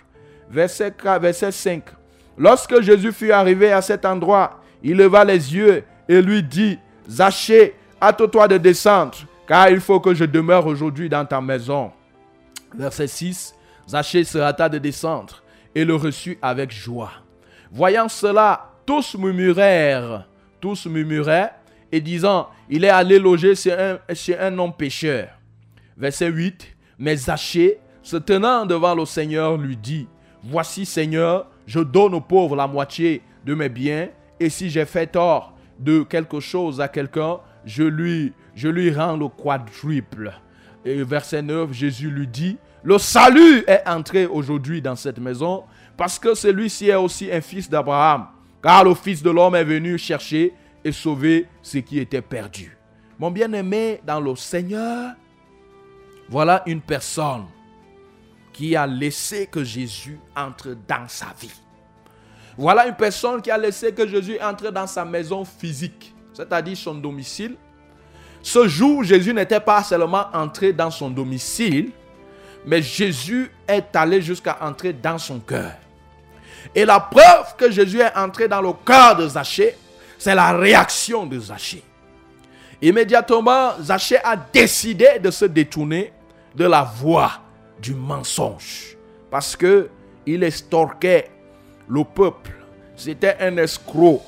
[0.48, 1.82] Verset, 4, verset 5.
[2.38, 7.74] Lorsque Jésus fut arrivé à cet endroit, il leva les yeux et lui dit, Zachée,
[8.00, 11.90] hâte-toi de descendre, car il faut que je demeure aujourd'hui dans ta maison.
[12.74, 13.54] Verset 6.
[13.88, 15.42] Zachée se hâta de descendre
[15.74, 17.12] et le reçut avec joie.
[17.70, 20.26] Voyant cela, tous murmurèrent,
[20.60, 21.52] tous murmuraient
[21.90, 25.28] et disant, il est allé loger chez un, chez homme pécheur.
[25.96, 26.68] Verset 8.
[26.98, 30.06] Mais Zachée, se tenant devant le Seigneur, lui dit,
[30.44, 34.08] Voici Seigneur, je donne aux pauvres la moitié de mes biens,
[34.40, 35.51] et si j'ai fait tort
[35.82, 40.32] de quelque chose à quelqu'un, je lui, je lui rends le quadruple.
[40.84, 45.64] Et verset 9, Jésus lui dit, le salut est entré aujourd'hui dans cette maison,
[45.96, 48.26] parce que celui-ci est aussi un fils d'Abraham,
[48.62, 50.52] car le Fils de l'homme est venu chercher
[50.84, 52.76] et sauver ce qui était perdu.
[53.18, 55.12] Mon bien-aimé dans le Seigneur,
[56.28, 57.44] voilà une personne
[58.52, 61.61] qui a laissé que Jésus entre dans sa vie.
[62.56, 66.94] Voilà une personne qui a laissé que Jésus entre dans sa maison physique, c'est-à-dire son
[66.94, 67.56] domicile.
[68.42, 71.90] Ce jour, Jésus n'était pas seulement entré dans son domicile,
[72.66, 75.72] mais Jésus est allé jusqu'à entrer dans son cœur.
[76.74, 79.76] Et la preuve que Jésus est entré dans le cœur de Zachée,
[80.18, 81.82] c'est la réaction de Zachée.
[82.80, 86.12] Immédiatement, Zachée a décidé de se détourner
[86.54, 87.32] de la voie
[87.80, 88.96] du mensonge.
[89.30, 89.88] Parce que
[90.26, 91.30] il estorquait
[91.92, 92.52] le peuple.
[92.96, 94.22] C'était un escroc.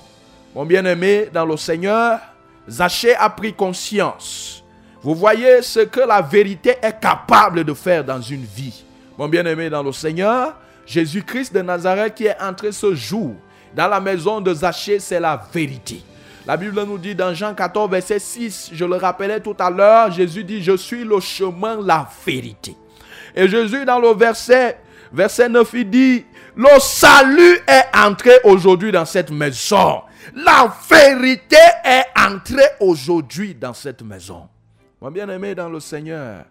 [0.54, 2.20] Mon bien-aimé dans le Seigneur,
[2.68, 4.62] Zachée a pris conscience.
[5.02, 8.84] Vous voyez ce que la vérité est capable de faire dans une vie.
[9.16, 10.54] Mon bien-aimé dans le Seigneur,
[10.86, 13.34] Jésus-Christ de Nazareth qui est entré ce jour
[13.74, 16.02] dans la maison de Zachée, c'est la vérité.
[16.46, 20.12] La Bible nous dit dans Jean 14, verset 6, je le rappelais tout à l'heure,
[20.12, 22.76] Jésus dit, je suis le chemin, la vérité.
[23.34, 24.78] Et Jésus dans le verset,
[25.12, 26.24] verset 9, il dit,
[26.56, 30.02] le salut est entré aujourd'hui dans cette maison.
[30.34, 34.48] La vérité est entrée aujourd'hui dans cette maison.
[35.00, 36.44] Mon bien-aimé dans le Seigneur,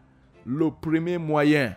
[0.46, 1.76] le premier moyen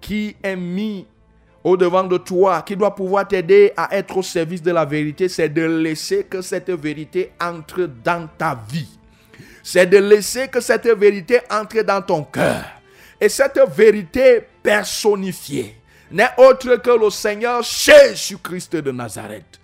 [0.00, 1.06] qui est mis
[1.62, 5.28] au devant de toi, qui doit pouvoir t'aider à être au service de la vérité,
[5.30, 8.98] c'est de laisser que cette vérité entre dans ta vie.
[9.62, 12.64] C'est de laisser que cette vérité entre dans ton cœur.
[13.18, 15.76] Et cette vérité personnifiée
[16.14, 19.60] n'est autre que le Seigneur Jésus-Christ de Nazareth.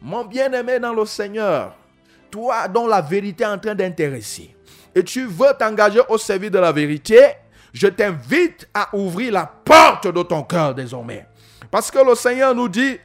[0.00, 1.76] Mon bien-aimé dans le Seigneur,
[2.30, 4.56] toi dont la vérité est en train d'intéresser,
[4.94, 7.20] et tu veux t'engager au service de la vérité,
[7.74, 11.26] je t'invite à ouvrir la porte de ton cœur désormais.
[11.70, 12.96] Parce que le Seigneur nous dit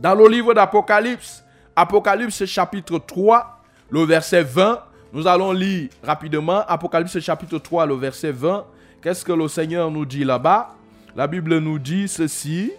[0.00, 1.44] dans le livre d'Apocalypse,
[1.76, 8.32] Apocalypse chapitre 3, le verset 20, nous allons lire rapidement Apocalypse chapitre 3, le verset
[8.32, 8.64] 20.
[9.02, 10.74] Qu'est-ce que le Seigneur nous dit là-bas?
[11.16, 12.72] La Bible nous dit ceci.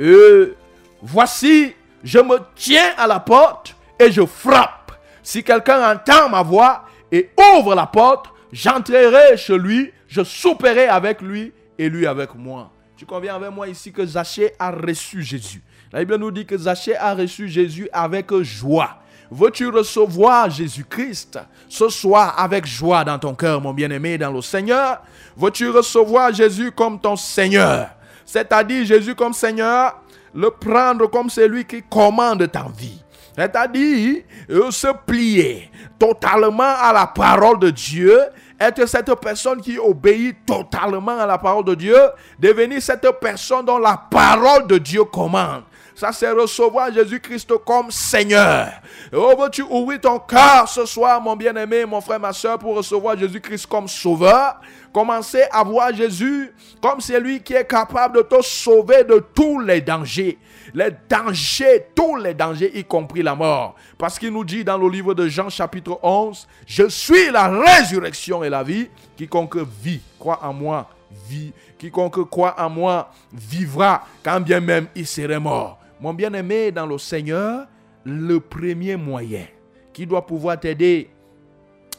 [0.00, 0.54] Euh,
[1.02, 4.92] voici, je me tiens à la porte et je frappe.
[5.22, 11.20] Si quelqu'un entend ma voix et ouvre la porte, j'entrerai chez lui, je souperai avec
[11.20, 12.70] lui et lui avec moi.
[12.96, 15.62] Tu conviens avec moi ici que Zachée a reçu Jésus.
[15.92, 18.98] La Bible nous dit que Zachée a reçu Jésus avec joie.
[19.30, 25.02] Veux-tu recevoir Jésus-Christ ce soir avec joie dans ton cœur, mon bien-aimé, dans le Seigneur?
[25.36, 27.88] Veux-tu recevoir Jésus comme ton Seigneur?
[28.24, 30.00] C'est-à-dire Jésus comme Seigneur,
[30.34, 33.02] le prendre comme celui qui commande ta vie.
[33.36, 38.18] C'est-à-dire euh, se plier totalement à la parole de Dieu,
[38.58, 41.98] être cette personne qui obéit totalement à la parole de Dieu,
[42.38, 45.64] devenir cette personne dont la parole de Dieu commande.
[45.96, 48.68] Ça, c'est recevoir Jésus-Christ comme Seigneur.
[49.14, 53.16] Oh, veux-tu ouvrir ton cœur ce soir, mon bien-aimé, mon frère, ma soeur, pour recevoir
[53.16, 54.60] Jésus-Christ comme Sauveur?
[54.92, 59.80] Commencez à voir Jésus comme celui qui est capable de te sauver de tous les
[59.80, 60.38] dangers.
[60.74, 63.74] Les dangers, tous les dangers, y compris la mort.
[63.96, 68.44] Parce qu'il nous dit dans le livre de Jean chapitre 11, Je suis la résurrection
[68.44, 68.90] et la vie.
[69.16, 70.90] Quiconque vit, croit en moi,
[71.26, 71.54] vit.
[71.78, 75.78] Quiconque croit en moi, vivra, quand bien même il serait mort.
[76.00, 77.66] Mon bien-aimé dans le Seigneur,
[78.04, 79.46] le premier moyen
[79.92, 81.08] qui doit pouvoir t'aider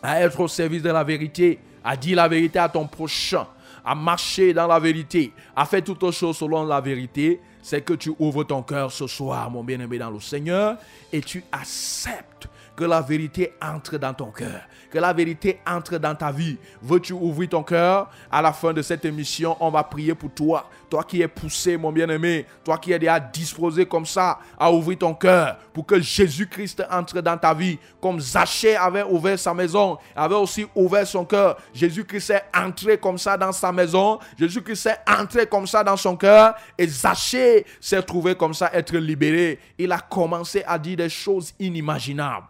[0.04, 3.48] à être au service de la vérité, à dire la vérité à ton prochain,
[3.84, 8.14] à marcher dans la vérité, à faire toutes choses selon la vérité, c'est que tu
[8.20, 10.78] ouvres ton cœur ce soir, mon bien-aimé dans le Seigneur,
[11.12, 16.14] et tu acceptes que la vérité entre dans ton cœur, que la vérité entre dans
[16.14, 16.58] ta vie.
[16.82, 18.10] Veux-tu ouvrir ton cœur?
[18.32, 20.70] À la fin de cette émission, on va prier pour toi.
[20.90, 24.98] Toi qui es poussé, mon bien-aimé, toi qui es déjà disposé comme ça à ouvrir
[25.00, 29.98] ton cœur pour que Jésus-Christ entre dans ta vie, comme Zachée avait ouvert sa maison,
[30.16, 31.58] avait aussi ouvert son cœur.
[31.74, 36.16] Jésus-Christ est entré comme ça dans sa maison, Jésus-Christ est entré comme ça dans son
[36.16, 39.60] cœur et Zachée s'est trouvé comme ça être libéré.
[39.78, 42.48] Il a commencé à dire des choses inimaginables.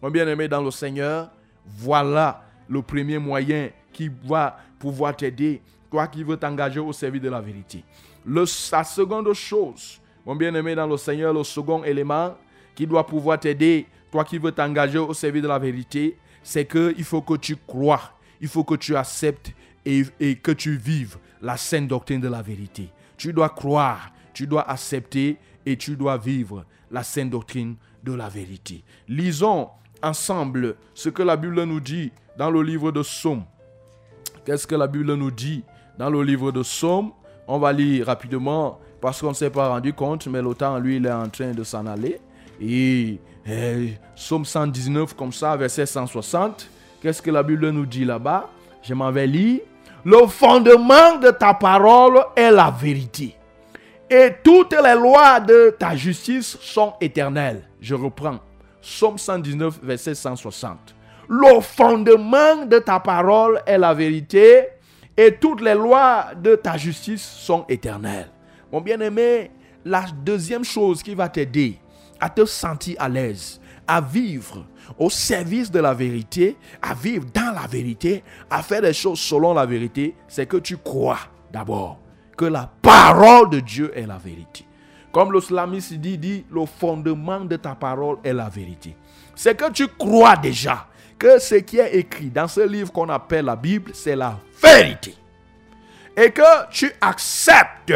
[0.00, 1.30] Mon bien-aimé dans le Seigneur,
[1.66, 5.60] voilà le premier moyen qui va pouvoir t'aider,
[5.90, 7.84] toi qui veux t'engager au service de la vérité.
[8.26, 12.36] La seconde chose, mon bien-aimé dans le Seigneur, le second élément
[12.74, 17.04] qui doit pouvoir t'aider, toi qui veux t'engager au service de la vérité, c'est qu'il
[17.04, 19.52] faut que tu crois, il faut que tu acceptes
[19.84, 22.90] et, et que tu vives la sainte doctrine de la vérité.
[23.16, 28.28] Tu dois croire, tu dois accepter et tu dois vivre la sainte doctrine de la
[28.28, 28.82] vérité.
[29.08, 29.68] Lisons
[30.02, 33.44] ensemble ce que la Bible nous dit dans le livre de Somme.
[34.44, 35.62] Qu'est-ce que la Bible nous dit
[36.00, 37.10] dans le livre de Somme
[37.46, 40.96] On va lire rapidement parce qu'on ne s'est pas rendu compte, mais le temps, lui,
[40.96, 42.18] il est en train de s'en aller.
[42.58, 46.70] Et, et Somme 119, comme ça, verset 160.
[47.02, 48.48] Qu'est-ce que la Bible nous dit là-bas?
[48.82, 49.60] Je m'en vais lire.
[50.02, 53.36] Le fondement de ta parole est la vérité.
[54.08, 57.62] Et toutes les lois de ta justice sont éternelles.
[57.78, 58.38] Je reprends.
[58.80, 60.78] Somme 119, verset 160.
[61.28, 64.66] Le fondement de ta parole est la vérité
[65.20, 68.30] et toutes les lois de ta justice sont éternelles.
[68.72, 69.50] Mon bien-aimé,
[69.84, 71.78] la deuxième chose qui va t'aider
[72.18, 74.64] à te sentir à l'aise, à vivre
[74.98, 79.52] au service de la vérité, à vivre dans la vérité, à faire des choses selon
[79.52, 81.18] la vérité, c'est que tu crois
[81.52, 81.98] d'abord
[82.34, 84.64] que la parole de Dieu est la vérité.
[85.12, 88.96] Comme le slamiste dit, dit, le fondement de ta parole est la vérité.
[89.34, 90.86] C'est que tu crois déjà
[91.20, 95.14] que ce qui est écrit dans ce livre qu'on appelle la Bible, c'est la vérité.
[96.16, 97.92] Et que tu acceptes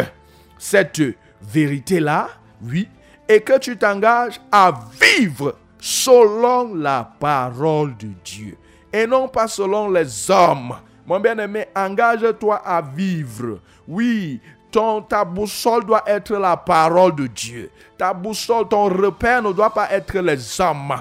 [0.58, 1.00] cette
[1.40, 2.28] vérité-là,
[2.62, 2.86] oui,
[3.26, 8.58] et que tu t'engages à vivre selon la parole de Dieu
[8.92, 10.76] et non pas selon les hommes.
[11.06, 13.58] Mon bien-aimé, engage-toi à vivre.
[13.88, 17.70] Oui, ton, ta boussole doit être la parole de Dieu.
[17.96, 20.94] Ta boussole, ton repère ne doit pas être les hommes.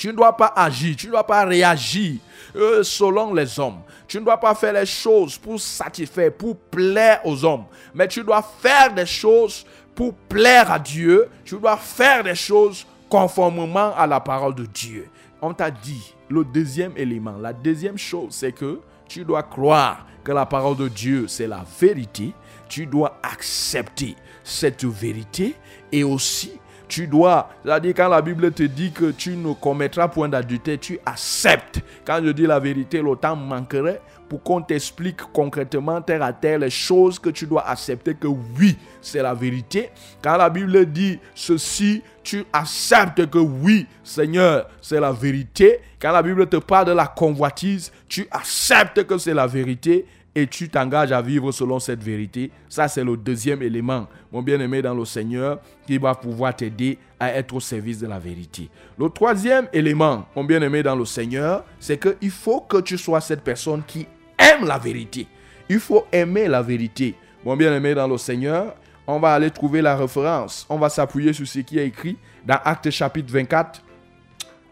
[0.00, 2.14] Tu ne dois pas agir, tu ne dois pas réagir
[2.56, 3.82] euh, selon les hommes.
[4.08, 7.66] Tu ne dois pas faire les choses pour satisfaire, pour plaire aux hommes.
[7.92, 11.28] Mais tu dois faire des choses pour plaire à Dieu.
[11.44, 15.06] Tu dois faire des choses conformément à la parole de Dieu.
[15.42, 20.32] On t'a dit le deuxième élément, la deuxième chose, c'est que tu dois croire que
[20.32, 22.32] la parole de Dieu, c'est la vérité.
[22.70, 25.56] Tu dois accepter cette vérité
[25.92, 26.52] et aussi
[26.90, 30.98] tu dois, c'est-à-dire quand la Bible te dit que tu ne commettras point d'adultère, tu
[31.06, 31.80] acceptes.
[32.04, 36.58] Quand je dis la vérité, le temps manquerait pour qu'on t'explique concrètement terre à terre
[36.58, 39.90] les choses que tu dois accepter que oui, c'est la vérité.
[40.22, 45.80] Quand la Bible dit ceci, tu acceptes que oui, Seigneur, c'est la vérité.
[46.00, 50.46] Quand la Bible te parle de la convoitise, tu acceptes que c'est la vérité et
[50.46, 52.50] tu t'engages à vivre selon cette vérité.
[52.68, 57.34] Ça, c'est le deuxième élément, mon bien-aimé dans le Seigneur, qui va pouvoir t'aider à
[57.34, 58.68] être au service de la vérité.
[58.98, 63.42] Le troisième élément, mon bien-aimé dans le Seigneur, c'est qu'il faut que tu sois cette
[63.42, 64.06] personne qui
[64.38, 65.26] aime la vérité.
[65.68, 67.14] Il faut aimer la vérité.
[67.44, 68.74] Mon bien-aimé dans le Seigneur,
[69.06, 70.66] on va aller trouver la référence.
[70.68, 72.16] On va s'appuyer sur ce qui est écrit
[72.46, 73.82] dans Acte chapitre 24,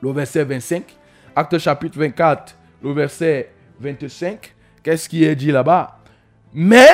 [0.00, 0.84] le verset 25.
[1.34, 4.54] Acte chapitre 24, le verset 25.
[4.82, 5.98] Qu'est-ce qui est dit là-bas?
[6.52, 6.88] Mais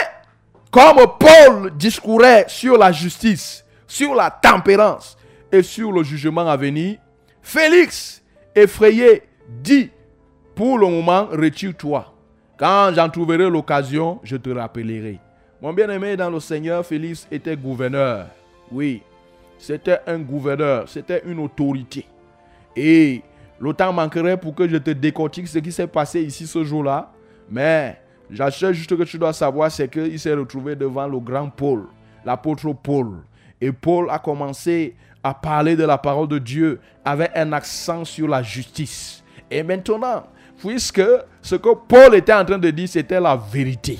[0.70, 5.16] comme Paul discourait sur la justice, sur la tempérance
[5.52, 6.98] et sur le jugement à venir,
[7.42, 8.22] Félix,
[8.54, 9.90] effrayé, dit,
[10.54, 12.12] pour le moment, retire-toi.
[12.56, 15.18] Quand j'en trouverai l'occasion, je te rappellerai.
[15.60, 18.26] Mon bien-aimé dans le Seigneur, Félix était gouverneur.
[18.70, 19.02] Oui,
[19.58, 22.06] c'était un gouverneur, c'était une autorité.
[22.76, 23.22] Et
[23.58, 27.12] le temps manquerait pour que je te décortique ce qui s'est passé ici ce jour-là.
[27.50, 27.98] Mais
[28.30, 31.84] j'achète juste que tu dois savoir, c'est qu'il s'est retrouvé devant le grand Paul,
[32.24, 33.22] l'apôtre Paul.
[33.60, 38.28] Et Paul a commencé à parler de la parole de Dieu avec un accent sur
[38.28, 39.24] la justice.
[39.50, 40.24] Et maintenant,
[40.58, 41.02] puisque
[41.40, 43.98] ce que Paul était en train de dire, c'était la vérité.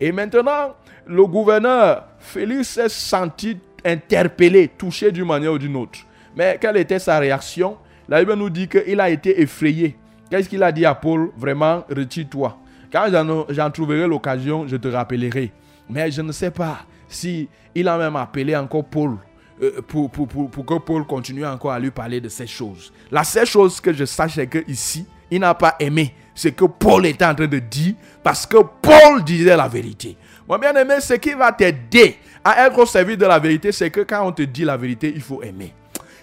[0.00, 0.74] Et maintenant,
[1.06, 6.00] le gouverneur Félix s'est senti interpellé, touché d'une manière ou d'une autre.
[6.36, 7.78] Mais quelle était sa réaction?
[8.08, 9.96] La Bible nous dit qu'il a été effrayé.
[10.30, 11.30] Qu'est-ce qu'il a dit à Paul?
[11.36, 12.58] Vraiment, retire-toi.
[12.92, 13.06] Quand
[13.50, 15.52] j'en trouverai l'occasion, je te rappellerai.
[15.88, 16.78] Mais je ne sais pas
[17.08, 19.16] si il a même appelé encore Paul
[19.62, 22.92] euh, pour, pour, pour, pour que Paul continue encore à lui parler de ces choses.
[23.10, 26.64] La seule chose que je sache, c'est que ici, il n'a pas aimé ce que
[26.64, 30.16] Paul était en train de dire parce que Paul disait la vérité.
[30.48, 34.02] Mon bien-aimé, ce qui va t'aider à être au service de la vérité, c'est que
[34.02, 35.74] quand on te dit la vérité, il faut aimer.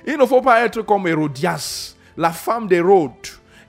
[0.06, 3.12] Il ne faut pas être comme Hérodias, la femme d'Hérode.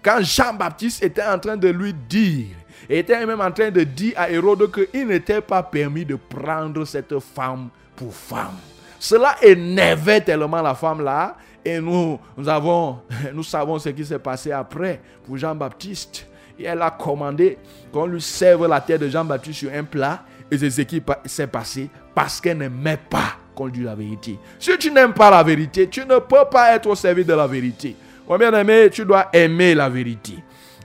[0.03, 2.47] Quand Jean-Baptiste était en train de lui dire,
[2.89, 7.19] était même en train de dire à Hérode qu'il n'était pas permis de prendre cette
[7.19, 8.57] femme pour femme.
[8.99, 11.37] Cela énervait tellement la femme là.
[11.65, 12.99] Et nous, nous, avons,
[13.35, 16.27] nous savons ce qui s'est passé après pour Jean-Baptiste.
[16.59, 17.59] Et elle a commandé
[17.93, 20.23] qu'on lui serve la tête de Jean-Baptiste sur un plat.
[20.51, 24.39] Et c'est ce qui s'est passé parce qu'elle n'aimait pas qu'on lui la vérité.
[24.59, 27.47] Si tu n'aimes pas la vérité, tu ne peux pas être au service de la
[27.47, 27.97] vérité.
[28.29, 30.35] Mon bien-aimé, tu dois aimer la vérité?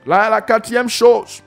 [0.05, 1.41] Là, la quatrième chose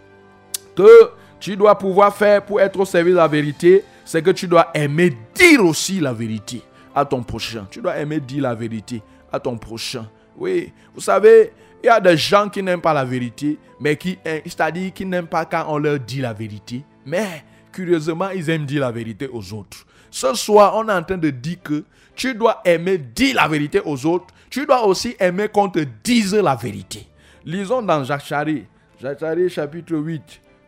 [0.75, 1.11] que
[1.41, 4.69] tu dois pouvoir faire pour être au service de la vérité, c'est que tu dois
[4.75, 6.63] aimer dire aussi la vérité
[6.95, 7.67] à ton prochain.
[7.71, 9.03] Tu dois aimer dire la vérité
[9.33, 10.09] à ton prochain.
[10.37, 11.53] Oui, vous savez,
[11.83, 15.27] il y a des gens qui n'aiment pas la vérité, mais qui, c'est-à-dire qui n'aiment
[15.27, 16.85] pas quand on leur dit la vérité.
[17.05, 19.85] Mais curieusement, ils aiment dire la vérité aux autres.
[20.11, 23.81] Ce soir, on est en train de dire que tu dois aimer dire la vérité
[23.85, 24.27] aux autres.
[24.51, 27.07] Tu dois aussi aimer qu'on te dise la vérité.
[27.45, 28.65] Lisons dans Jacques Chari,
[29.01, 30.23] Jacques Chari chapitre 8,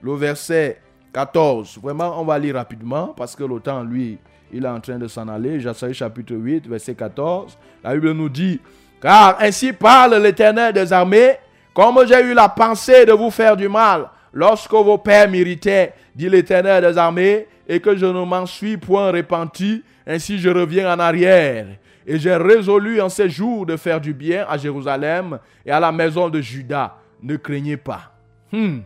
[0.05, 0.81] le verset
[1.15, 1.79] 14.
[1.83, 4.19] Vraiment, on va lire rapidement parce que le lui,
[4.53, 5.61] il est en train de s'en aller.
[5.61, 7.57] Jacques chapitre 8, verset 14.
[7.83, 8.61] La Bible nous dit,
[9.01, 11.37] car ainsi parle l'Éternel des armées,
[11.73, 16.29] comme j'ai eu la pensée de vous faire du mal lorsque vos pères m'irritaient, dit
[16.29, 20.99] l'Éternel des armées, et que je ne m'en suis point repenti, ainsi je reviens en
[20.99, 21.67] arrière.
[22.07, 25.91] Et j'ai résolu en ces jours de faire du bien à Jérusalem et à la
[25.91, 26.95] maison de Judas.
[27.23, 28.13] Ne craignez pas.
[28.53, 28.81] Hmm.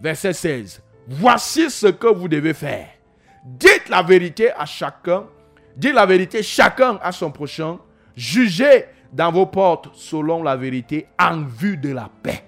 [0.00, 0.82] Verset 16.
[1.08, 2.88] Voici ce que vous devez faire.
[3.44, 5.24] Dites la vérité à chacun.
[5.76, 7.78] Dites la vérité chacun à son prochain.
[8.16, 12.44] Jugez dans vos portes selon la vérité en vue de la paix.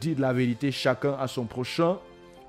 [0.00, 1.98] Dites la vérité chacun à son prochain.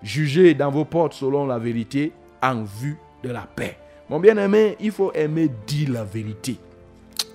[0.03, 2.11] Jugez dans vos portes selon la vérité
[2.41, 3.77] en vue de la paix.
[4.09, 6.57] Mon bien-aimé, il faut aimer dire la vérité.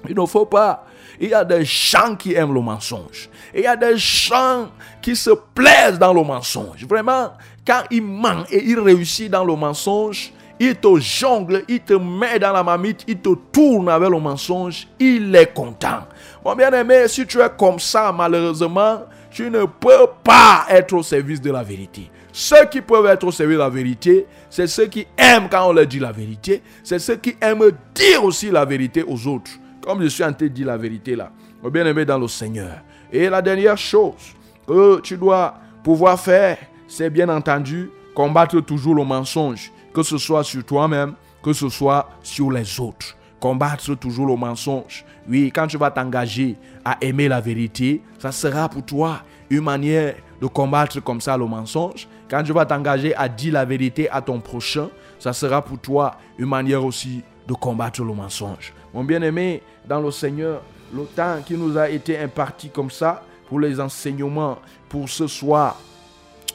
[0.09, 0.85] Il ne faut pas.
[1.21, 3.31] Il y a des gens qui aiment le mensonge.
[3.55, 4.69] Il y a des gens
[5.01, 6.85] qui se plaisent dans le mensonge.
[6.87, 7.33] Vraiment,
[7.67, 12.39] quand il ment et il réussit dans le mensonge, il te jongle, il te met
[12.39, 16.07] dans la mamite, il te tourne avec le mensonge, il est content.
[16.45, 21.41] Mon bien-aimé, si tu es comme ça, malheureusement, tu ne peux pas être au service
[21.41, 22.11] de la vérité.
[22.33, 25.73] Ceux qui peuvent être au service de la vérité, c'est ceux qui aiment quand on
[25.73, 26.63] leur dit la vérité.
[26.85, 29.51] C'est ceux qui aiment dire aussi la vérité aux autres.
[29.87, 31.31] Comme je suis en train de dire la vérité là.
[31.63, 32.81] Mon bien-aimé dans le Seigneur.
[33.13, 34.35] Et la dernière chose
[34.67, 36.59] que tu dois pouvoir faire,
[36.89, 39.71] c'est bien entendu combattre toujours le mensonge.
[39.95, 43.17] Que ce soit sur toi-même, que ce soit sur les autres.
[43.39, 45.05] Combattre toujours le mensonge.
[45.29, 50.17] Oui, quand tu vas t'engager à aimer la vérité, ça sera pour toi une manière
[50.41, 52.09] de combattre comme ça le mensonge.
[52.29, 54.89] Quand tu vas t'engager à dire la vérité à ton prochain,
[55.21, 58.73] ça sera pour toi une manière aussi de combattre le mensonge.
[58.93, 60.63] Mon bien-aimé, dans le Seigneur,
[60.93, 64.59] le temps qui nous a été imparti comme ça pour les enseignements
[64.89, 65.81] pour ce soir,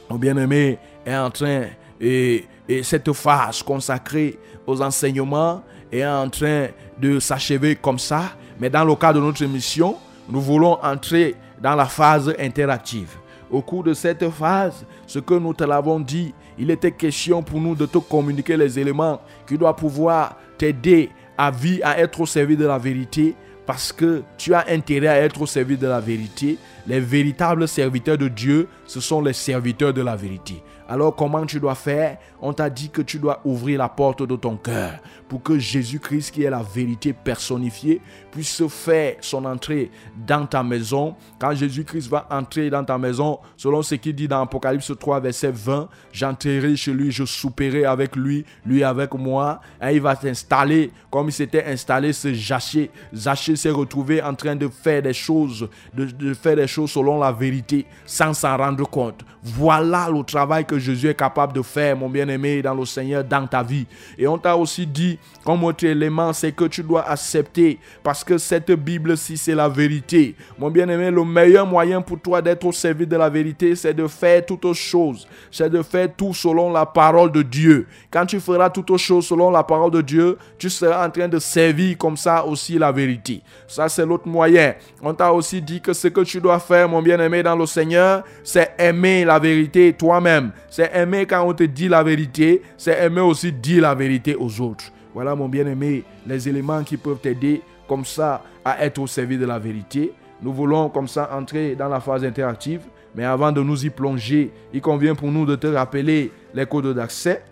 [0.09, 1.65] mon bien-aimé est en train,
[1.99, 6.67] et, et cette phase consacrée aux enseignements est en train
[6.97, 8.33] de s'achever comme ça.
[8.59, 9.95] Mais dans le cadre de notre mission,
[10.29, 13.17] nous voulons entrer dans la phase interactive.
[13.49, 17.59] Au cours de cette phase, ce que nous te l'avons dit, il était question pour
[17.59, 21.09] nous de te communiquer les éléments qui doivent pouvoir t'aider
[21.41, 23.33] à vivre, à être au service de la vérité,
[23.65, 26.59] parce que tu as intérêt à être au service de la vérité.
[26.85, 30.61] Les véritables serviteurs de Dieu, ce sont les serviteurs de la vérité.
[30.91, 32.17] Alors comment tu dois faire?
[32.41, 36.31] On t'a dit que tu dois ouvrir la porte de ton cœur pour que Jésus-Christ,
[36.31, 39.89] qui est la vérité personnifiée, puisse faire son entrée
[40.27, 41.15] dans ta maison.
[41.39, 45.51] Quand Jésus-Christ va entrer dans ta maison, selon ce qu'il dit dans Apocalypse 3, verset
[45.53, 49.61] 20, j'entrerai chez lui, je souperai avec lui, lui avec moi.
[49.81, 52.91] Et il va s'installer comme il s'était installé ce Zaché.
[53.15, 57.17] Zaché s'est retrouvé en train de faire des choses, de, de faire des choses selon
[57.17, 59.23] la vérité, sans s'en rendre compte.
[59.41, 63.47] Voilà le travail que Jésus est capable de faire, mon bien-aimé, dans le Seigneur, dans
[63.47, 63.85] ta vie.
[64.17, 68.37] Et on t'a aussi dit, comme autre élément, c'est que tu dois accepter, parce que
[68.37, 70.35] cette Bible-ci, c'est la vérité.
[70.57, 74.07] Mon bien-aimé, le meilleur moyen pour toi d'être au service de la vérité, c'est de
[74.07, 75.27] faire toutes choses.
[75.49, 77.87] C'est de faire tout selon la parole de Dieu.
[78.09, 81.39] Quand tu feras toutes choses selon la parole de Dieu, tu seras en train de
[81.39, 83.41] servir comme ça aussi la vérité.
[83.67, 84.73] Ça, c'est l'autre moyen.
[85.01, 88.23] On t'a aussi dit que ce que tu dois faire, mon bien-aimé, dans le Seigneur,
[88.43, 90.51] c'est aimer la vérité toi-même.
[90.71, 92.61] C'est aimer quand on te dit la vérité.
[92.77, 94.85] C'est aimer aussi dire la vérité aux autres.
[95.13, 99.45] Voilà, mon bien-aimé, les éléments qui peuvent t'aider comme ça à être au service de
[99.45, 100.13] la vérité.
[100.41, 102.83] Nous voulons comme ça entrer dans la phase interactive.
[103.13, 106.95] Mais avant de nous y plonger, il convient pour nous de te rappeler les codes
[106.95, 107.43] d'accès.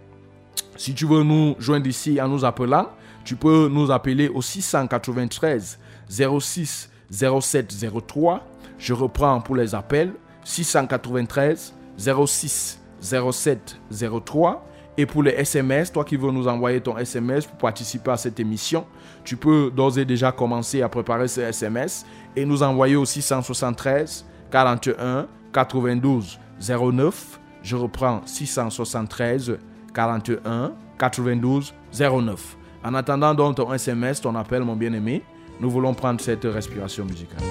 [0.78, 2.88] Si tu veux nous joindre ici en nous appelant,
[3.26, 7.76] tu peux nous appeler au 693 06 07
[8.07, 8.47] 03.
[8.78, 10.13] Je reprends pour les appels
[10.45, 13.80] 693 06 07
[14.26, 14.66] 03.
[14.97, 18.39] Et pour les SMS, toi qui veux nous envoyer ton SMS pour participer à cette
[18.39, 18.86] émission,
[19.24, 24.26] tu peux d'ores et déjà commencer à préparer ce SMS et nous envoyer au 673
[24.52, 27.39] 41 92 09.
[27.64, 29.58] Je reprends 673
[29.93, 32.58] 41 92 09.
[32.84, 35.24] En attendant donc ton SMS, ton appel, mon bien-aimé,
[35.60, 37.43] nous voulons prendre cette respiration musicale.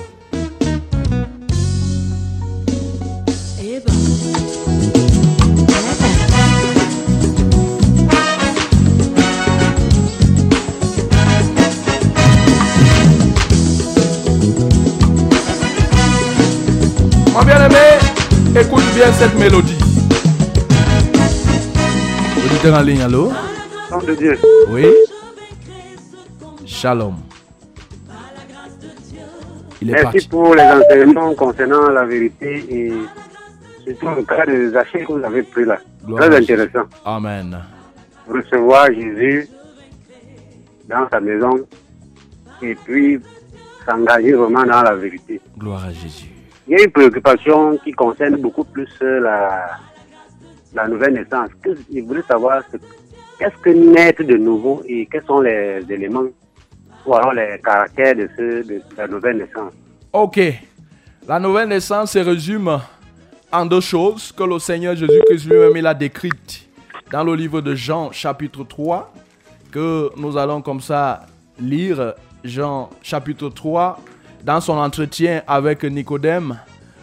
[19.19, 19.77] Cette mélodie.
[22.45, 23.33] Auditeur en ligne, allô?
[23.91, 24.39] Nom de Dieu.
[24.71, 24.87] Oui?
[26.65, 27.17] Shalom.
[29.81, 30.29] Il est Merci parti.
[30.29, 32.93] pour les enseignements concernant la vérité et
[33.85, 35.79] surtout le cas des achats que vous avez pris là.
[36.05, 36.87] Gloire Très intéressant.
[37.05, 37.59] Amen.
[38.29, 39.49] Recevoir Jésus
[40.89, 41.59] dans sa maison
[42.63, 43.19] et puis
[43.89, 45.41] s'engager vraiment dans la vérité.
[45.59, 46.38] Gloire à Jésus.
[46.69, 49.71] Il y a une préoccupation qui concerne beaucoup plus euh, la,
[50.75, 51.49] la nouvelle naissance.
[51.65, 52.77] Je voulais savoir ce-
[53.39, 56.25] qu'est-ce que naître de nouveau et quels sont les éléments
[57.07, 59.73] ou alors les caractères de, ce, de la nouvelle naissance?
[60.13, 60.41] Ok.
[61.27, 62.79] La nouvelle naissance se résume
[63.51, 66.69] en deux choses que le Seigneur Jésus-Christ lui-même a décrites
[67.11, 69.11] dans le livre de Jean chapitre 3
[69.73, 71.23] que nous allons comme ça
[71.59, 72.13] lire
[72.45, 73.99] Jean chapitre 3
[74.45, 76.59] dans son entretien avec Nicodème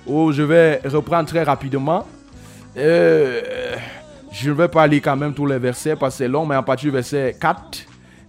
[0.06, 2.06] où je vais reprendre très rapidement.
[2.78, 3.42] Euh,
[4.32, 6.56] je ne vais pas lire quand même tous les versets parce que c'est long, mais
[6.56, 7.60] à partir du verset 4,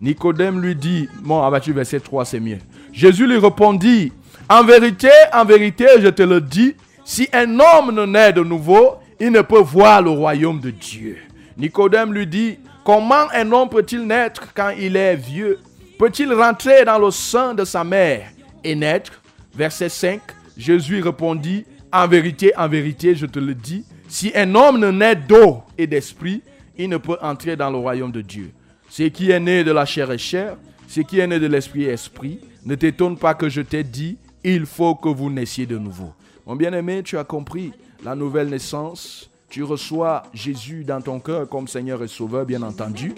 [0.01, 2.59] Nicodème lui dit, bon, à partir du verset 3, c'est mieux.
[2.93, 4.13] Jésus lui répondit,
[4.49, 8.97] en vérité, en vérité, je te le dis, si un homme ne naît de nouveau,
[9.19, 11.19] il ne peut voir le royaume de Dieu.
[11.59, 15.59] Nicodème lui dit, comment un homme peut-il naître quand il est vieux?
[15.99, 18.29] Peut-il rentrer dans le sein de sa mère?
[18.75, 19.23] Naître
[19.55, 20.21] Verset 5,
[20.57, 25.17] Jésus répondit, en vérité, en vérité, je te le dis, si un homme ne naît
[25.17, 26.43] d'eau et d'esprit,
[26.77, 28.51] il ne peut entrer dans le royaume de Dieu.
[28.91, 30.57] Ce qui est né de la chair est chair,
[30.89, 32.41] ce qui est né de l'esprit est esprit.
[32.65, 36.13] Ne t'étonne pas que je t'ai dit, il faut que vous naissiez de nouveau.
[36.47, 37.73] Mon bien-aimé, tu as compris
[38.05, 39.31] la nouvelle naissance.
[39.49, 43.15] Tu reçois Jésus dans ton cœur comme Seigneur et Sauveur, bien entendu.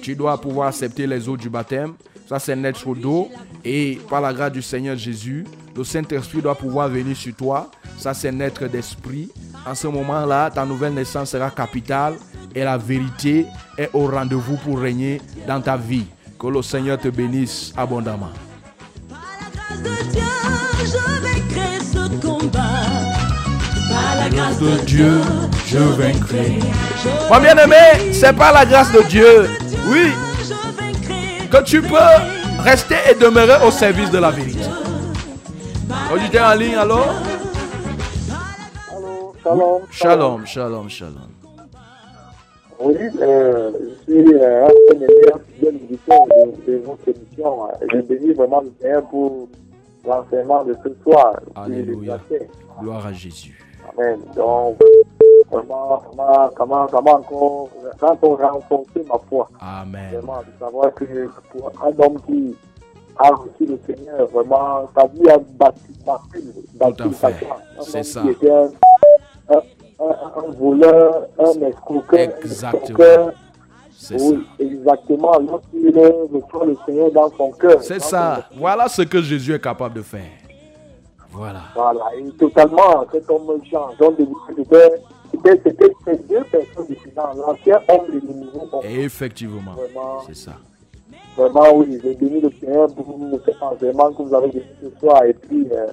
[0.00, 1.94] Tu dois pouvoir accepter les eaux du baptême.
[2.32, 3.28] Ça, c'est naître d'eau.
[3.62, 5.44] Et par la grâce du Seigneur Jésus,
[5.76, 7.70] le Saint-Esprit doit pouvoir venir sur toi.
[7.98, 9.30] Ça, c'est naître d'esprit.
[9.66, 12.14] En ce moment-là, ta nouvelle naissance sera capitale
[12.54, 13.44] et la vérité
[13.76, 16.06] est au rendez-vous pour régner dans ta vie.
[16.38, 18.30] Que le Seigneur te bénisse abondamment.
[19.10, 20.22] Par la grâce de Dieu,
[20.86, 22.62] je vaincrai ce combat.
[23.90, 25.20] Par la grâce de Dieu,
[25.66, 26.60] je vaincrai.
[27.30, 29.50] Mon bien-aimé, c'est par la grâce de Dieu,
[29.90, 30.12] oui.
[31.52, 31.96] Que tu peux
[32.60, 34.64] rester et demeurer au service de la vérité.
[36.14, 37.12] Auditeur en ligne, alors
[39.42, 39.82] Shalom.
[39.90, 41.30] Shalom, shalom, shalom.
[42.80, 43.70] Oui, euh,
[44.06, 46.26] je suis euh, un des meilleurs fidèles auditeurs
[46.66, 47.68] de, de votre émission.
[47.92, 49.48] Je bénis vraiment le Seigneur pour
[50.06, 51.34] l'enseignement de ce soir.
[51.54, 52.18] Alléluia.
[52.80, 53.58] Gloire à Jésus.
[53.98, 54.20] Amen.
[54.36, 54.78] Donc,
[55.50, 57.68] vraiment, comment, comment, comment encore,
[57.98, 60.10] quand on renforcer ma foi, Amen.
[60.12, 61.04] vraiment, de savoir que
[61.50, 62.54] pour un homme qui
[63.18, 65.38] a reçu le Seigneur, vraiment, sa vie a
[66.32, 67.12] fait.
[67.12, 67.56] foi.
[67.78, 68.22] Un C'est ça.
[68.22, 68.70] Qui était un,
[69.50, 69.56] un,
[70.00, 73.30] un, un voleur, un escroqueur, Exactement.
[73.94, 74.24] C'est ça.
[74.24, 75.32] oui, exactement.
[75.38, 77.80] Lorsqu'il reçoit le Seigneur dans son cœur.
[77.82, 78.46] C'est ça.
[78.50, 80.22] son- Voilà ce que Jésus est capable de faire.
[81.30, 81.60] Voilà.
[81.74, 83.96] Voilà, et totalement, cet homme change.
[83.98, 84.16] Donc,
[85.32, 87.36] c'était, ces deux personnes différentes.
[87.36, 88.80] L'ancien homme et le nouveau homme.
[88.84, 90.52] Et effectivement, Vraiment, c'est ça.
[91.36, 93.06] vraiment, oui, j'ai béni le Seigneur pour
[93.44, 95.24] cet enseignement que vous avez donné ce soir.
[95.24, 95.86] Et puis, euh,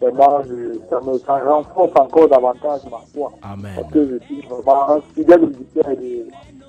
[0.00, 3.32] vraiment, je- ça me ça renforce encore davantage ma foi.
[3.42, 3.72] Amen.
[3.76, 6.26] Parce que je suis vraiment un fidèle auditeur de,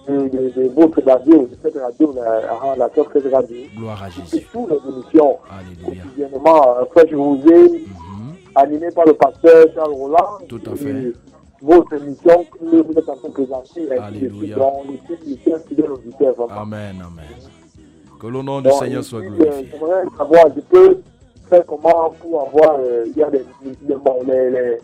[0.07, 3.57] de, de, de votre radio, de cette radio, la, la, cette radio.
[3.77, 4.45] Gloire à Jésus.
[4.51, 5.37] toutes les émissions.
[5.49, 6.03] Alléluia.
[6.03, 6.77] quotidiennement.
[6.77, 8.33] euh, Frère José, Mhm.
[8.55, 10.37] animé par le pasteur Charles Roland.
[10.47, 10.89] Tout à fait.
[10.89, 11.13] Et
[11.65, 13.97] Votre émission que vous êtes en train de présenter.
[13.97, 14.55] Alléluia.
[14.57, 16.49] Donc.
[16.51, 17.25] Amen, amen.
[18.19, 19.69] Que le nom du Bon, Seigneur soit glorifié.
[19.71, 21.01] J'aimerais savoir, je peux
[21.49, 23.45] faire comment pour avoir, euh, il y a des,
[23.95, 24.77] bon, les, les-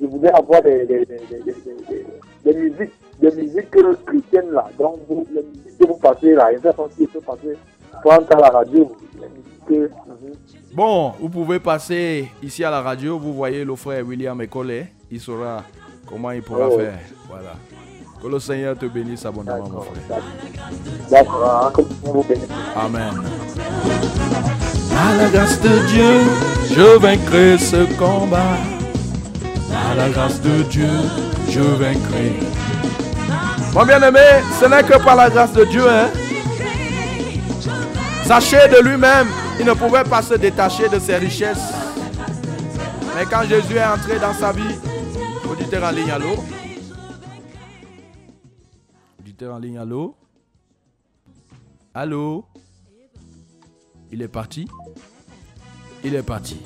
[0.00, 1.52] je voulais avoir des, des, des, des, des,
[1.88, 2.06] des-
[2.52, 4.68] des musiques, des musiques chrétiennes là.
[4.78, 7.56] Donc, vous, les musiques que vous passez là, sais pas si je peux passer,
[8.04, 9.92] prendre à la radio, les musiques.
[10.74, 13.18] Bon, vous pouvez passer ici à la radio.
[13.18, 14.86] Vous voyez le frère William Ekole.
[15.10, 15.62] Il saura
[16.08, 16.78] comment il pourra Oh.
[16.78, 16.98] faire?
[17.28, 17.54] Voilà.
[18.22, 20.22] Que le Seigneur te bénisse abondamment, mon frère.
[21.10, 21.72] D'accord.
[22.76, 23.22] Amen.
[24.96, 26.20] À la grâce de Dieu,
[26.70, 28.56] je vaincrai ce combat.
[29.90, 30.88] À la grâce de Dieu,
[31.48, 32.34] je vaincrai.
[33.74, 34.20] Mon bien-aimé,
[34.60, 35.88] ce n'est que par la grâce de Dieu.
[35.88, 36.08] Hein?
[38.24, 39.26] Sachez de lui-même,
[39.58, 41.72] il ne pouvait pas se détacher de ses richesses.
[43.16, 44.76] Mais quand Jésus est entré dans sa vie,
[45.52, 46.36] auditeur en ligne, allô?
[49.20, 50.14] Auditeur en ligne, allô?
[51.94, 52.44] Allô?
[54.10, 54.66] Il est parti?
[56.02, 56.60] Il est parti.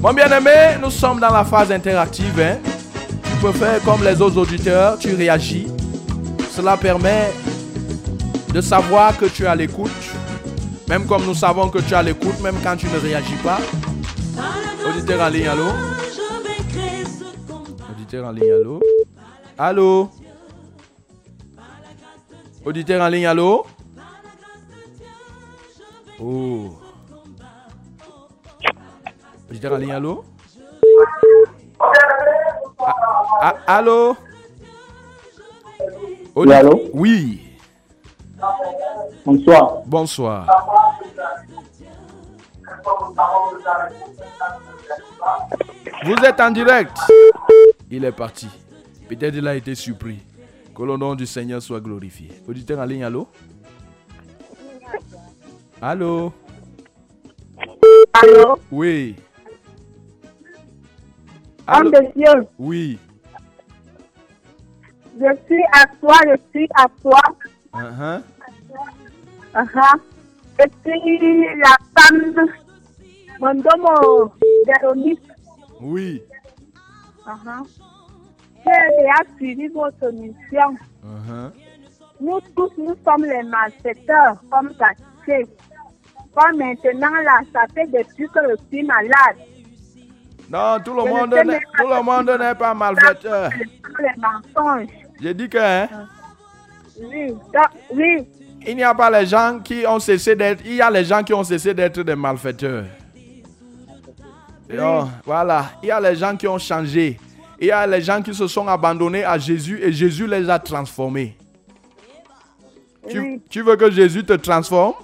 [0.00, 2.38] Mon bien-aimé, nous sommes dans la phase interactive.
[2.38, 2.58] hein.
[3.24, 5.68] Tu peux faire comme les autres auditeurs, tu réagis.
[6.50, 7.32] Cela permet
[8.52, 9.90] de savoir que tu es à l'écoute.
[10.88, 13.58] Même comme nous savons que tu es à l'écoute, même quand tu ne réagis pas.
[14.86, 15.91] Auditeur en ligne, allô?
[18.12, 18.80] Auditeur en ligne, allô?
[19.56, 20.10] Allô?
[22.66, 23.64] Auditeur en ligne, allô?
[26.20, 26.72] Oh.
[29.48, 30.24] Auditeur en ligne, allô?
[33.40, 34.14] Ah, ah, Allô?
[36.34, 36.90] Oui, allô?
[36.92, 37.40] Oui,
[39.24, 39.80] Bonsoir.
[39.86, 40.46] bonsoir.
[46.04, 46.98] Vous êtes en direct.
[47.94, 48.48] Il est parti.
[49.06, 50.18] Peut-être il a été surpris.
[50.74, 52.30] Que le nom du Seigneur soit glorifié.
[52.48, 53.28] Auditeur en ligne, allô?
[55.78, 56.32] Allô?
[58.14, 59.14] Allô, Oui.
[61.68, 61.90] homme Allô?
[61.90, 62.98] de Dieu, Oui.
[65.20, 67.20] je suis à toi, je suis à toi.
[67.74, 68.22] Uh-huh.
[69.54, 70.00] Uh-huh.
[70.58, 72.46] Je suis la femme
[73.38, 74.30] mon nom,
[74.66, 75.20] Véronique.
[75.80, 76.22] Oui.
[77.26, 77.64] Uh-huh.
[78.64, 80.76] J'ai déjà suivi votre mission.
[81.04, 81.50] Uh-huh.
[82.20, 85.46] Nous tous, nous sommes les malfaiteurs, comme caché.
[86.34, 89.36] Comme maintenant, là, ça fait depuis que je suis malade.
[90.50, 93.50] Non, tout le Je monde n'est- tout le monde n'est pas malfaiteur.
[93.98, 94.88] Les mensonges.
[95.20, 95.88] J'ai dit que hein,
[97.00, 97.34] Oui,
[97.92, 98.28] oui,
[98.66, 100.62] il n'y a pas les gens qui ont cessé d'être.
[100.64, 102.84] Il y a les gens qui ont cessé d'être des malfaiteurs.
[104.80, 105.72] Oh, voilà.
[105.82, 107.18] Il y a les gens qui ont changé.
[107.60, 110.58] Il y a les gens qui se sont abandonnés à Jésus et Jésus les a
[110.58, 111.36] transformés.
[113.50, 114.94] Tu, veux que Jésus te transforme?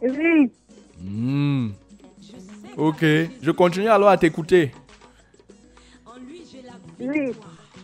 [0.00, 0.50] oui.
[1.00, 1.70] Hmm.
[2.76, 3.04] Ok.
[3.42, 4.72] Je continue alors à t'écouter.
[6.98, 7.32] Oui.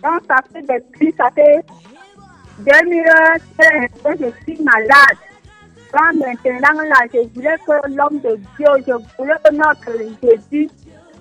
[0.03, 1.65] Donc, ça fait depuis, ça fait
[2.59, 3.41] 2013
[4.05, 5.28] que je suis malade.
[5.93, 10.69] Donc, maintenant, là, je voulais que l'homme de Dieu, je voulais que notre Jésus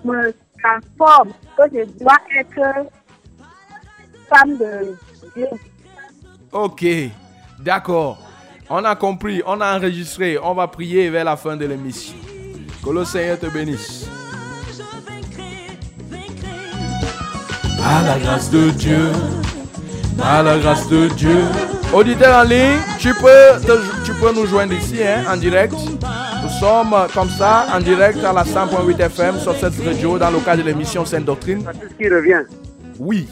[0.03, 2.87] me transforme, que je dois être
[4.29, 4.97] femme de
[5.35, 5.47] Dieu.
[6.51, 6.85] Ok.
[7.59, 8.17] D'accord.
[8.69, 9.41] On a compris.
[9.45, 10.37] On a enregistré.
[10.37, 12.15] On va prier vers la fin de l'émission.
[12.83, 14.09] Que le Seigneur te bénisse.
[17.83, 19.11] À la grâce de Dieu.
[20.21, 21.45] À la grâce de Dieu.
[21.93, 25.73] Auditeur en ligne, tu peux, te- tu peux nous joindre ici hein, en direct.
[25.73, 30.29] Nous sommes euh, comme ça en direct à la 100.8 FM sur cette radio dans
[30.29, 31.63] le cadre de l'émission Sainte Doctrine.
[31.63, 32.41] Tout ce qui revient.
[32.99, 33.27] Oui.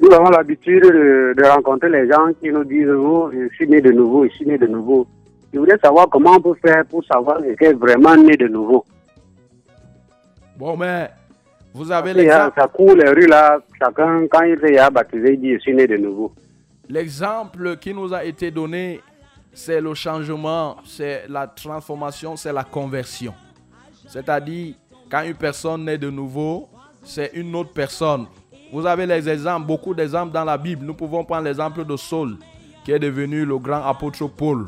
[0.00, 3.80] Nous avons l'habitude de, de rencontrer les gens qui nous disent Oh, je suis né
[3.80, 5.06] de nouveau, je suis né de nouveau.
[5.52, 8.84] Je voulais savoir comment on peut faire pour savoir si est vraiment né de nouveau.
[10.58, 11.10] Bon, mais
[11.74, 12.52] vous avez l'exemple.
[12.58, 15.86] ça court les rues là, chacun, quand il s'est baptisé, il dit Je suis né
[15.86, 16.32] de nouveau.
[16.90, 19.00] L'exemple qui nous a été donné,
[19.52, 23.32] c'est le changement, c'est la transformation, c'est la conversion.
[24.08, 24.74] C'est-à-dire,
[25.08, 26.68] quand une personne naît de nouveau,
[27.04, 28.26] c'est une autre personne.
[28.72, 30.84] Vous avez les exemples, beaucoup d'exemples dans la Bible.
[30.84, 32.36] Nous pouvons prendre l'exemple de Saul,
[32.84, 34.66] qui est devenu le grand apôtre Paul.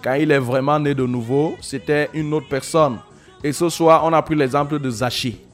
[0.00, 2.98] Quand il est vraiment né de nouveau, c'était une autre personne.
[3.42, 5.44] Et ce soir, on a pris l'exemple de Zachée.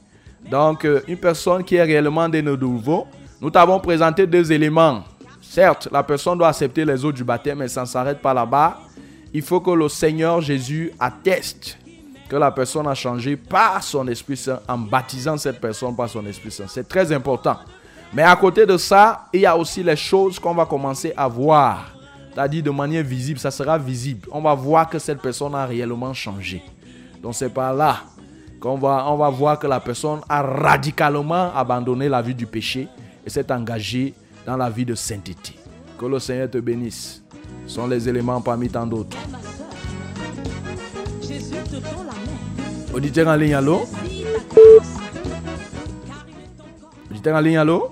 [0.51, 3.07] Donc, euh, une personne qui est réellement née de nouveau,
[3.41, 5.03] nous t'avons présenté deux éléments.
[5.51, 8.79] Certes, la personne doit accepter les eaux du baptême, mais ça ne s'arrête pas là-bas.
[9.33, 11.77] Il faut que le Seigneur Jésus atteste
[12.29, 16.25] que la personne a changé par son Esprit Saint en baptisant cette personne par son
[16.25, 16.67] Esprit Saint.
[16.69, 17.57] C'est très important.
[18.13, 21.27] Mais à côté de ça, il y a aussi les choses qu'on va commencer à
[21.27, 21.97] voir
[22.49, 24.29] dit de manière visible, ça sera visible.
[24.31, 26.63] On va voir que cette personne a réellement changé.
[27.21, 27.97] Donc c'est par là
[28.61, 32.87] qu'on va, on va voir que la personne a radicalement abandonné la vie du péché
[33.25, 34.13] et s'est engagée
[34.45, 35.55] dans la vie de sainteté.
[35.97, 37.23] Que le Seigneur te bénisse.
[37.67, 39.17] Ce sont les éléments parmi tant d'autres.
[42.93, 43.81] Auditeur en ligne, allô?
[47.09, 47.91] Auditeur en ligne, allô?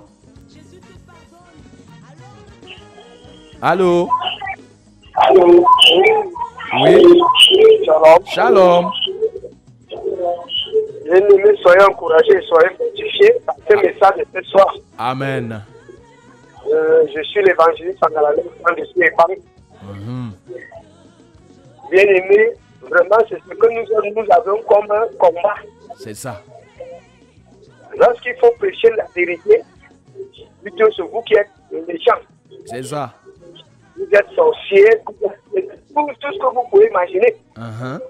[3.62, 4.08] Allô?
[5.14, 5.64] Allô?
[6.82, 7.02] Oui
[7.84, 8.26] Shalom.
[8.26, 8.90] Shalom.
[11.04, 14.74] Bien-aimés, soyez encouragés, soyez fortifiés par ce message de ce soir.
[14.96, 15.62] Amen.
[16.72, 19.36] Euh, je suis l'évangéliste Sangalale, de Stéphane.
[19.82, 20.32] Mhm.
[21.90, 22.50] Bien-aimés,
[22.82, 25.54] vraiment, c'est ce que nous, nous avons comme un combat.
[25.98, 26.42] C'est ça.
[27.96, 29.62] Lorsqu'il faut prêcher la vérité,
[30.62, 31.48] plutôt c'est vous qui êtes
[31.88, 32.20] méchants.
[32.66, 33.12] C'est ça.
[33.96, 35.14] Vous êtes sorciers, tout,
[35.94, 37.36] tout ce que vous pouvez imaginer.
[37.56, 38.00] Mhm.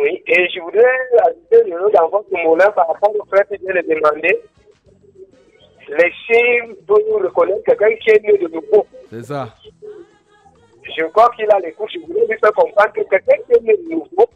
[0.00, 0.84] Oui, et je voudrais
[1.26, 4.40] ajouter le nom dans votre moulin par rapport au frère qui vient de demander.
[5.88, 8.86] Laissez nous reconnaître quelqu'un qui est né de nouveau.
[9.10, 9.54] C'est ça.
[10.84, 11.92] Je crois qu'il a les coups.
[11.92, 14.28] Je voulais lui faire comprendre que quelqu'un qui est né de nouveau,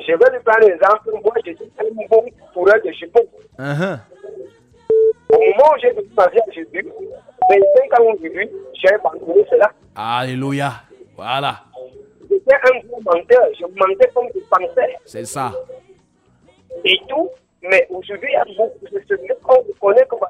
[0.00, 1.10] je vais lui prendre l'exemple.
[1.22, 3.28] Moi, je suis un bon coureur de chipot.
[3.58, 4.00] Mhm.
[5.30, 6.86] Au moment où j'ai donné ma vie à Jésus,
[7.50, 9.70] 25 ans aujourd'hui, j'ai abandonné cela.
[9.94, 10.72] Alléluia.
[11.16, 11.60] Voilà.
[12.30, 13.46] J'étais un gros menteur.
[13.58, 14.96] Je mentais comme je pensais.
[15.04, 15.52] C'est ça.
[16.84, 17.28] et tout.
[17.62, 20.20] Mais aujourd'hui, il y a beaucoup de ce qu'on reconnaît comme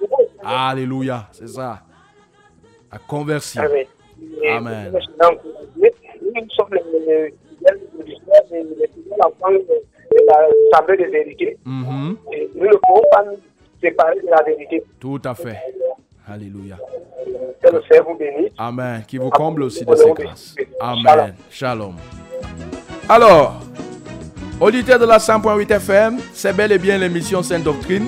[0.00, 0.28] nouveau.
[0.42, 1.28] Alléluia.
[1.32, 1.80] C'est ça.
[2.92, 3.62] La conversion.
[3.62, 3.86] Amen.
[4.50, 4.92] Amen.
[4.92, 7.80] Nous sommes les les fidèles
[8.78, 11.56] les fidèles enfants de la de vérité.
[11.64, 12.16] Mhm.
[12.54, 13.38] Nous ne pouvons pas nous
[13.80, 14.82] séparer de la vérité.
[14.98, 15.58] Tout à fait.
[16.26, 16.76] Alléluia.
[17.62, 18.52] Que le Seigneur vous bénisse.
[18.58, 19.02] Amen.
[19.06, 20.54] Qui vous comble aussi de ses grâces.
[20.80, 21.34] Amen.
[21.50, 21.94] Shalom.
[23.08, 23.60] Alors,
[24.60, 28.06] auditeurs de la 100.8 FM, c'est bel et bien l'émission Sainte Doctrine.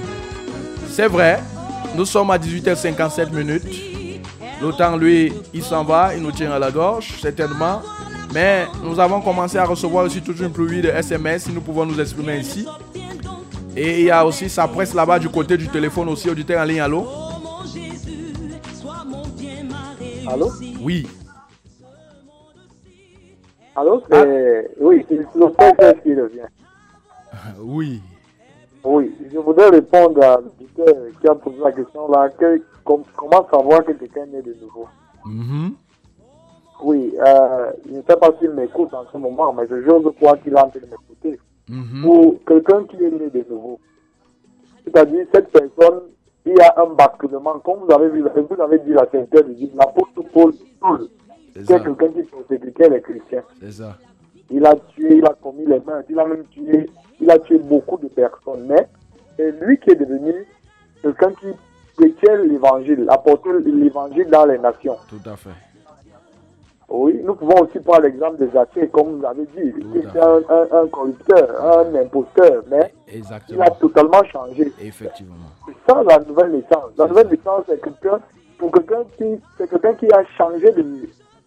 [0.88, 1.40] C'est vrai,
[1.96, 3.62] nous sommes à 18h57 minutes.
[4.60, 7.80] Le temps, lui, il s'en va, il nous tient à la gorge, certainement.
[8.34, 11.86] Mais nous avons commencé à recevoir aussi toute une pluie de SMS, si nous pouvons
[11.86, 12.66] nous exprimer ici.
[13.76, 16.64] Et il y a aussi sa presse là-bas du côté du téléphone aussi, auditeur en
[16.64, 17.08] ligne, allô?
[20.28, 20.52] Allô?
[20.80, 21.06] Oui.
[23.80, 24.70] Allô c'est...
[24.78, 26.48] Oui, c'est le frère qui revient.
[27.62, 28.02] Oui.
[28.84, 32.28] Oui, je voudrais répondre à l'auditeur qui a posé la question là.
[32.30, 34.86] Que, com- comment savoir que quelqu'un est de nouveau?
[35.24, 35.72] Mhm.
[36.82, 40.40] Oui, euh, je ne sais pas s'il m'écoute en ce moment, mais je j'ose croire
[40.42, 41.38] qu'il est en train de m'écouter.
[41.68, 42.02] Mhm.
[42.02, 43.78] Pour quelqu'un qui est né de nouveau,
[44.84, 46.00] c'est-à-dire cette personne,
[46.46, 49.52] il y a un basculement, comme vous avez vu, vous avez dit la sainteté de
[49.52, 51.06] Dieu, l'apôtre Paul, Paul
[51.54, 53.42] C'est quelqu'un qui persécutait les chrétiens.
[53.60, 53.96] C'est ça.
[54.50, 56.90] Il a tué, il a commis les mains, il a même tué,
[57.20, 58.66] il a tué beaucoup de personnes.
[58.66, 58.88] Mais
[59.36, 60.34] c'est lui qui est devenu
[61.02, 61.46] quelqu'un qui
[61.96, 64.96] prêchait l'évangile, apportait l'évangile dans les nations.
[65.08, 65.50] Tout à fait.
[66.88, 69.72] Oui, nous pouvons aussi prendre l'exemple de Zaché, comme vous avez dit.
[69.96, 72.92] Était un, un, un corrupteur, un imposteur, mais
[73.48, 74.72] il a totalement changé.
[74.80, 75.36] Effectivement.
[75.66, 76.90] C'est ça la nouvelle naissance.
[76.98, 78.18] La nouvelle naissance, c'est quelqu'un,
[79.16, 80.84] qui, c'est quelqu'un qui a changé de,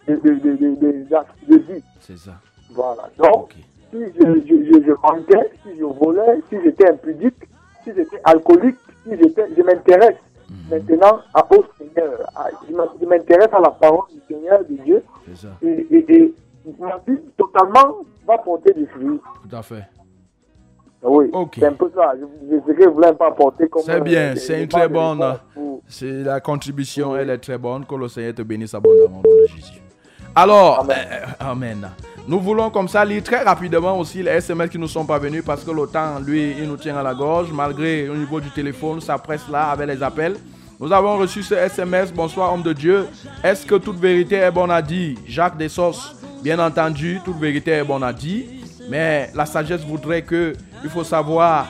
[0.07, 1.05] de, de, de, de, de-
[1.47, 1.83] de vie.
[2.01, 2.33] C'est ça.
[2.71, 3.09] Voilà.
[3.17, 3.51] Donc,
[3.91, 7.35] si je, je, je, je mentais, si je volais, si j'étais impudique,
[7.83, 10.17] si j'étais alcoolique, si j'étais, je m'intéresse
[10.69, 12.29] maintenant à, au Seigneur.
[12.35, 15.03] À- je m'in- je m'intéresse à la parole du Seigneur, de Dieu.
[15.27, 15.49] C'est ça.
[15.61, 16.33] Et, et, et
[16.79, 17.97] ma vie totalement
[18.27, 19.19] va porter des fruits.
[19.47, 19.83] Tout à fait.
[21.05, 22.13] Oui, c'est un peu ça.
[22.17, 25.21] Je, je, que je voulais pas porter comme C'est bien, euh, c'est une très bonne.
[25.21, 27.85] réponse pour- C'est la contribution, elle est très bonne.
[27.85, 29.81] Que le Seigneur te bénisse abondamment au nom de Jésus.
[30.35, 30.93] Alors, euh,
[31.39, 31.91] Amen.
[32.27, 35.63] Nous voulons comme ça lire très rapidement aussi les SMS qui nous sont parvenus parce
[35.63, 37.51] que le temps, lui, il nous tient à la gorge.
[37.51, 40.37] Malgré au niveau du téléphone, ça presse là avec les appels.
[40.79, 42.11] Nous avons reçu ce SMS.
[42.11, 43.05] Bonsoir, homme de Dieu.
[43.43, 45.17] Est-ce que toute vérité est bonne à dire?
[45.27, 48.45] Jacques Dessos, bien entendu, toute vérité est bonne à dire.
[48.89, 50.53] Mais la sagesse voudrait que
[50.83, 51.67] il faut savoir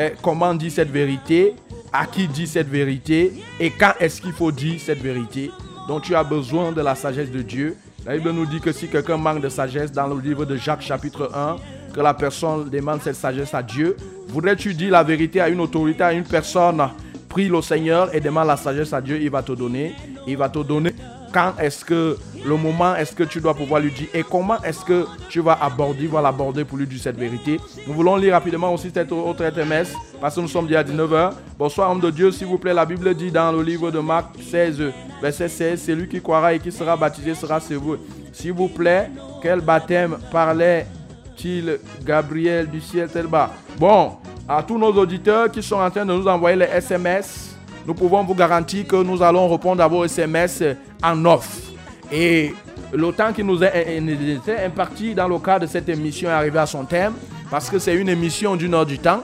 [0.00, 1.54] eh, comment dit cette vérité,
[1.92, 5.50] à qui dit cette vérité et quand est-ce qu'il faut dire cette vérité.
[5.86, 7.76] Donc tu as besoin de la sagesse de Dieu.
[8.06, 10.82] La Bible nous dit que si quelqu'un manque de sagesse dans le livre de Jacques
[10.82, 11.56] chapitre 1,
[11.92, 13.96] que la personne demande cette sagesse à Dieu,
[14.28, 16.80] voudrais-tu dire la vérité à une autorité, à une personne?
[17.28, 19.92] Prie le Seigneur et demande la sagesse à Dieu, il va te donner.
[20.24, 20.94] Il va te donner
[21.36, 22.16] quand est-ce que
[22.46, 25.58] le moment est-ce que tu dois pouvoir lui dire et comment est-ce que tu vas
[25.60, 27.60] aborder, l'aborder pour lui dire cette vérité.
[27.86, 31.32] Nous voulons lire rapidement aussi cette autre SMS parce que nous sommes déjà à 19h.
[31.58, 34.30] Bonsoir homme de Dieu, s'il vous plaît, la Bible dit dans le livre de Marc
[34.50, 34.82] 16,
[35.20, 37.98] verset 16, celui qui croira et qui sera baptisé sera sauvé.
[38.32, 39.10] S'il vous plaît,
[39.42, 43.50] quel baptême parlait-il Gabriel du ciel tel bas?
[43.76, 44.12] Bon,
[44.48, 47.55] à tous nos auditeurs qui sont en train de nous envoyer les SMS,
[47.86, 50.62] nous pouvons vous garantir que nous allons répondre à vos SMS
[51.02, 51.70] en off.
[52.10, 52.52] Et
[52.92, 56.66] le temps qui nous est imparti dans le cadre de cette émission est arrivé à
[56.66, 57.12] son thème
[57.50, 59.22] parce que c'est une émission d'une heure du temps.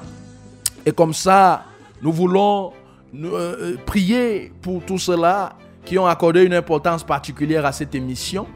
[0.86, 1.64] Et comme ça,
[2.02, 2.72] nous voulons
[3.14, 5.54] euh, prier pour tous ceux-là
[5.84, 8.46] qui ont accordé une importance particulière à cette émission.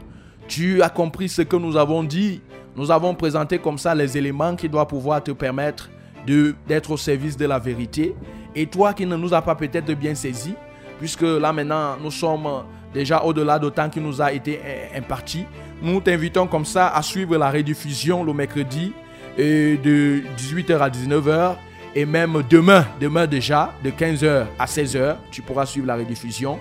[0.47, 2.41] Tu as compris ce que nous avons dit.
[2.77, 5.89] Nous avons présenté comme ça les éléments qui doivent pouvoir te permettre
[6.25, 8.15] d'être au service de la vérité.
[8.57, 10.55] Et toi qui ne nous as pas peut-être bien saisi,
[10.97, 12.47] puisque là maintenant nous sommes
[12.91, 15.45] déjà au-delà du temps qui nous a été euh, imparti,
[15.79, 18.93] nous t'invitons comme ça à suivre la rediffusion le mercredi
[19.37, 21.55] euh, de 18h à 19h
[21.93, 26.57] et même demain, demain déjà, de 15h à 16h, tu pourras suivre la rediffusion.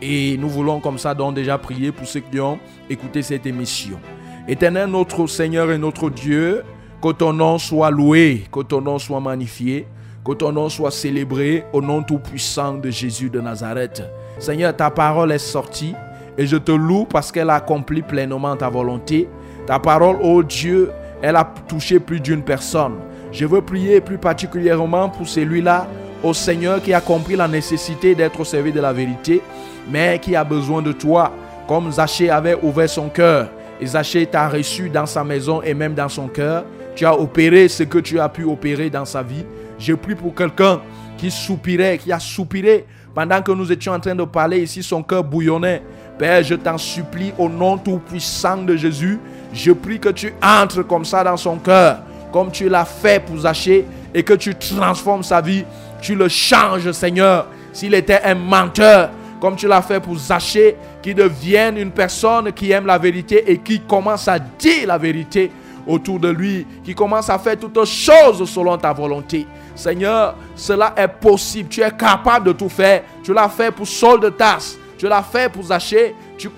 [0.00, 4.00] Et nous voulons comme ça donc déjà prier pour ceux qui ont écouté cette émission.
[4.46, 6.62] Éternel notre Seigneur et notre Dieu,
[7.00, 9.86] que ton nom soit loué, que ton nom soit magnifié,
[10.24, 14.02] que ton nom soit célébré au nom tout-puissant de Jésus de Nazareth.
[14.38, 15.94] Seigneur, ta parole est sortie
[16.38, 19.28] et je te loue parce qu'elle a accompli pleinement ta volonté.
[19.66, 22.94] Ta parole, ô Dieu, elle a touché plus d'une personne.
[23.32, 25.88] Je veux prier plus particulièrement pour celui-là,
[26.22, 29.42] au Seigneur, qui a compris la nécessité d'être au service de la vérité,
[29.90, 31.32] mais qui a besoin de toi,
[31.66, 33.48] comme Zachée avait ouvert son cœur.
[33.80, 36.64] Et Zachée t'a reçu dans sa maison et même dans son cœur.
[36.94, 39.44] Tu as opéré ce que tu as pu opérer dans sa vie.
[39.82, 40.80] Je prie pour quelqu'un
[41.18, 45.02] qui soupirait, qui a soupiré pendant que nous étions en train de parler ici, son
[45.02, 45.82] cœur bouillonnait.
[46.16, 49.18] Père, je t'en supplie au nom tout-puissant de Jésus.
[49.52, 51.98] Je prie que tu entres comme ça dans son cœur,
[52.32, 55.64] comme tu l'as fait pour Zachée, et que tu transformes sa vie.
[56.00, 57.48] Tu le changes, Seigneur.
[57.72, 59.10] S'il était un menteur,
[59.40, 63.58] comme tu l'as fait pour Zachée, qui devienne une personne qui aime la vérité et
[63.58, 65.50] qui commence à dire la vérité
[65.86, 69.44] autour de lui, qui commence à faire toutes choses selon ta volonté.
[69.74, 71.68] Seigneur, cela est possible.
[71.68, 73.02] Tu es capable de tout faire.
[73.22, 74.76] Tu l'as fait pour Saul de Tarse.
[74.98, 76.14] Tu l'as fait pour Zachée.
[76.38, 76.50] Tu,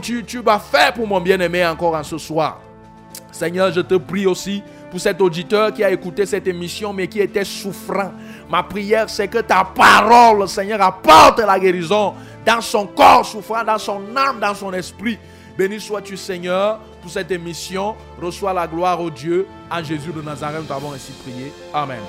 [0.00, 2.60] tu, tu vas faire pour mon bien-aimé encore en ce soir.
[3.30, 7.20] Seigneur, je te prie aussi pour cet auditeur qui a écouté cette émission mais qui
[7.20, 8.12] était souffrant.
[8.50, 12.14] Ma prière, c'est que ta parole, Seigneur, apporte la guérison
[12.44, 15.18] dans son corps souffrant, dans son âme, dans son esprit.
[15.56, 17.96] Béni sois-tu, Seigneur, pour cette émission.
[18.20, 19.46] Reçois la gloire au Dieu.
[19.70, 21.52] En Jésus de Nazareth, nous avons ainsi prié.
[21.74, 22.00] Amen.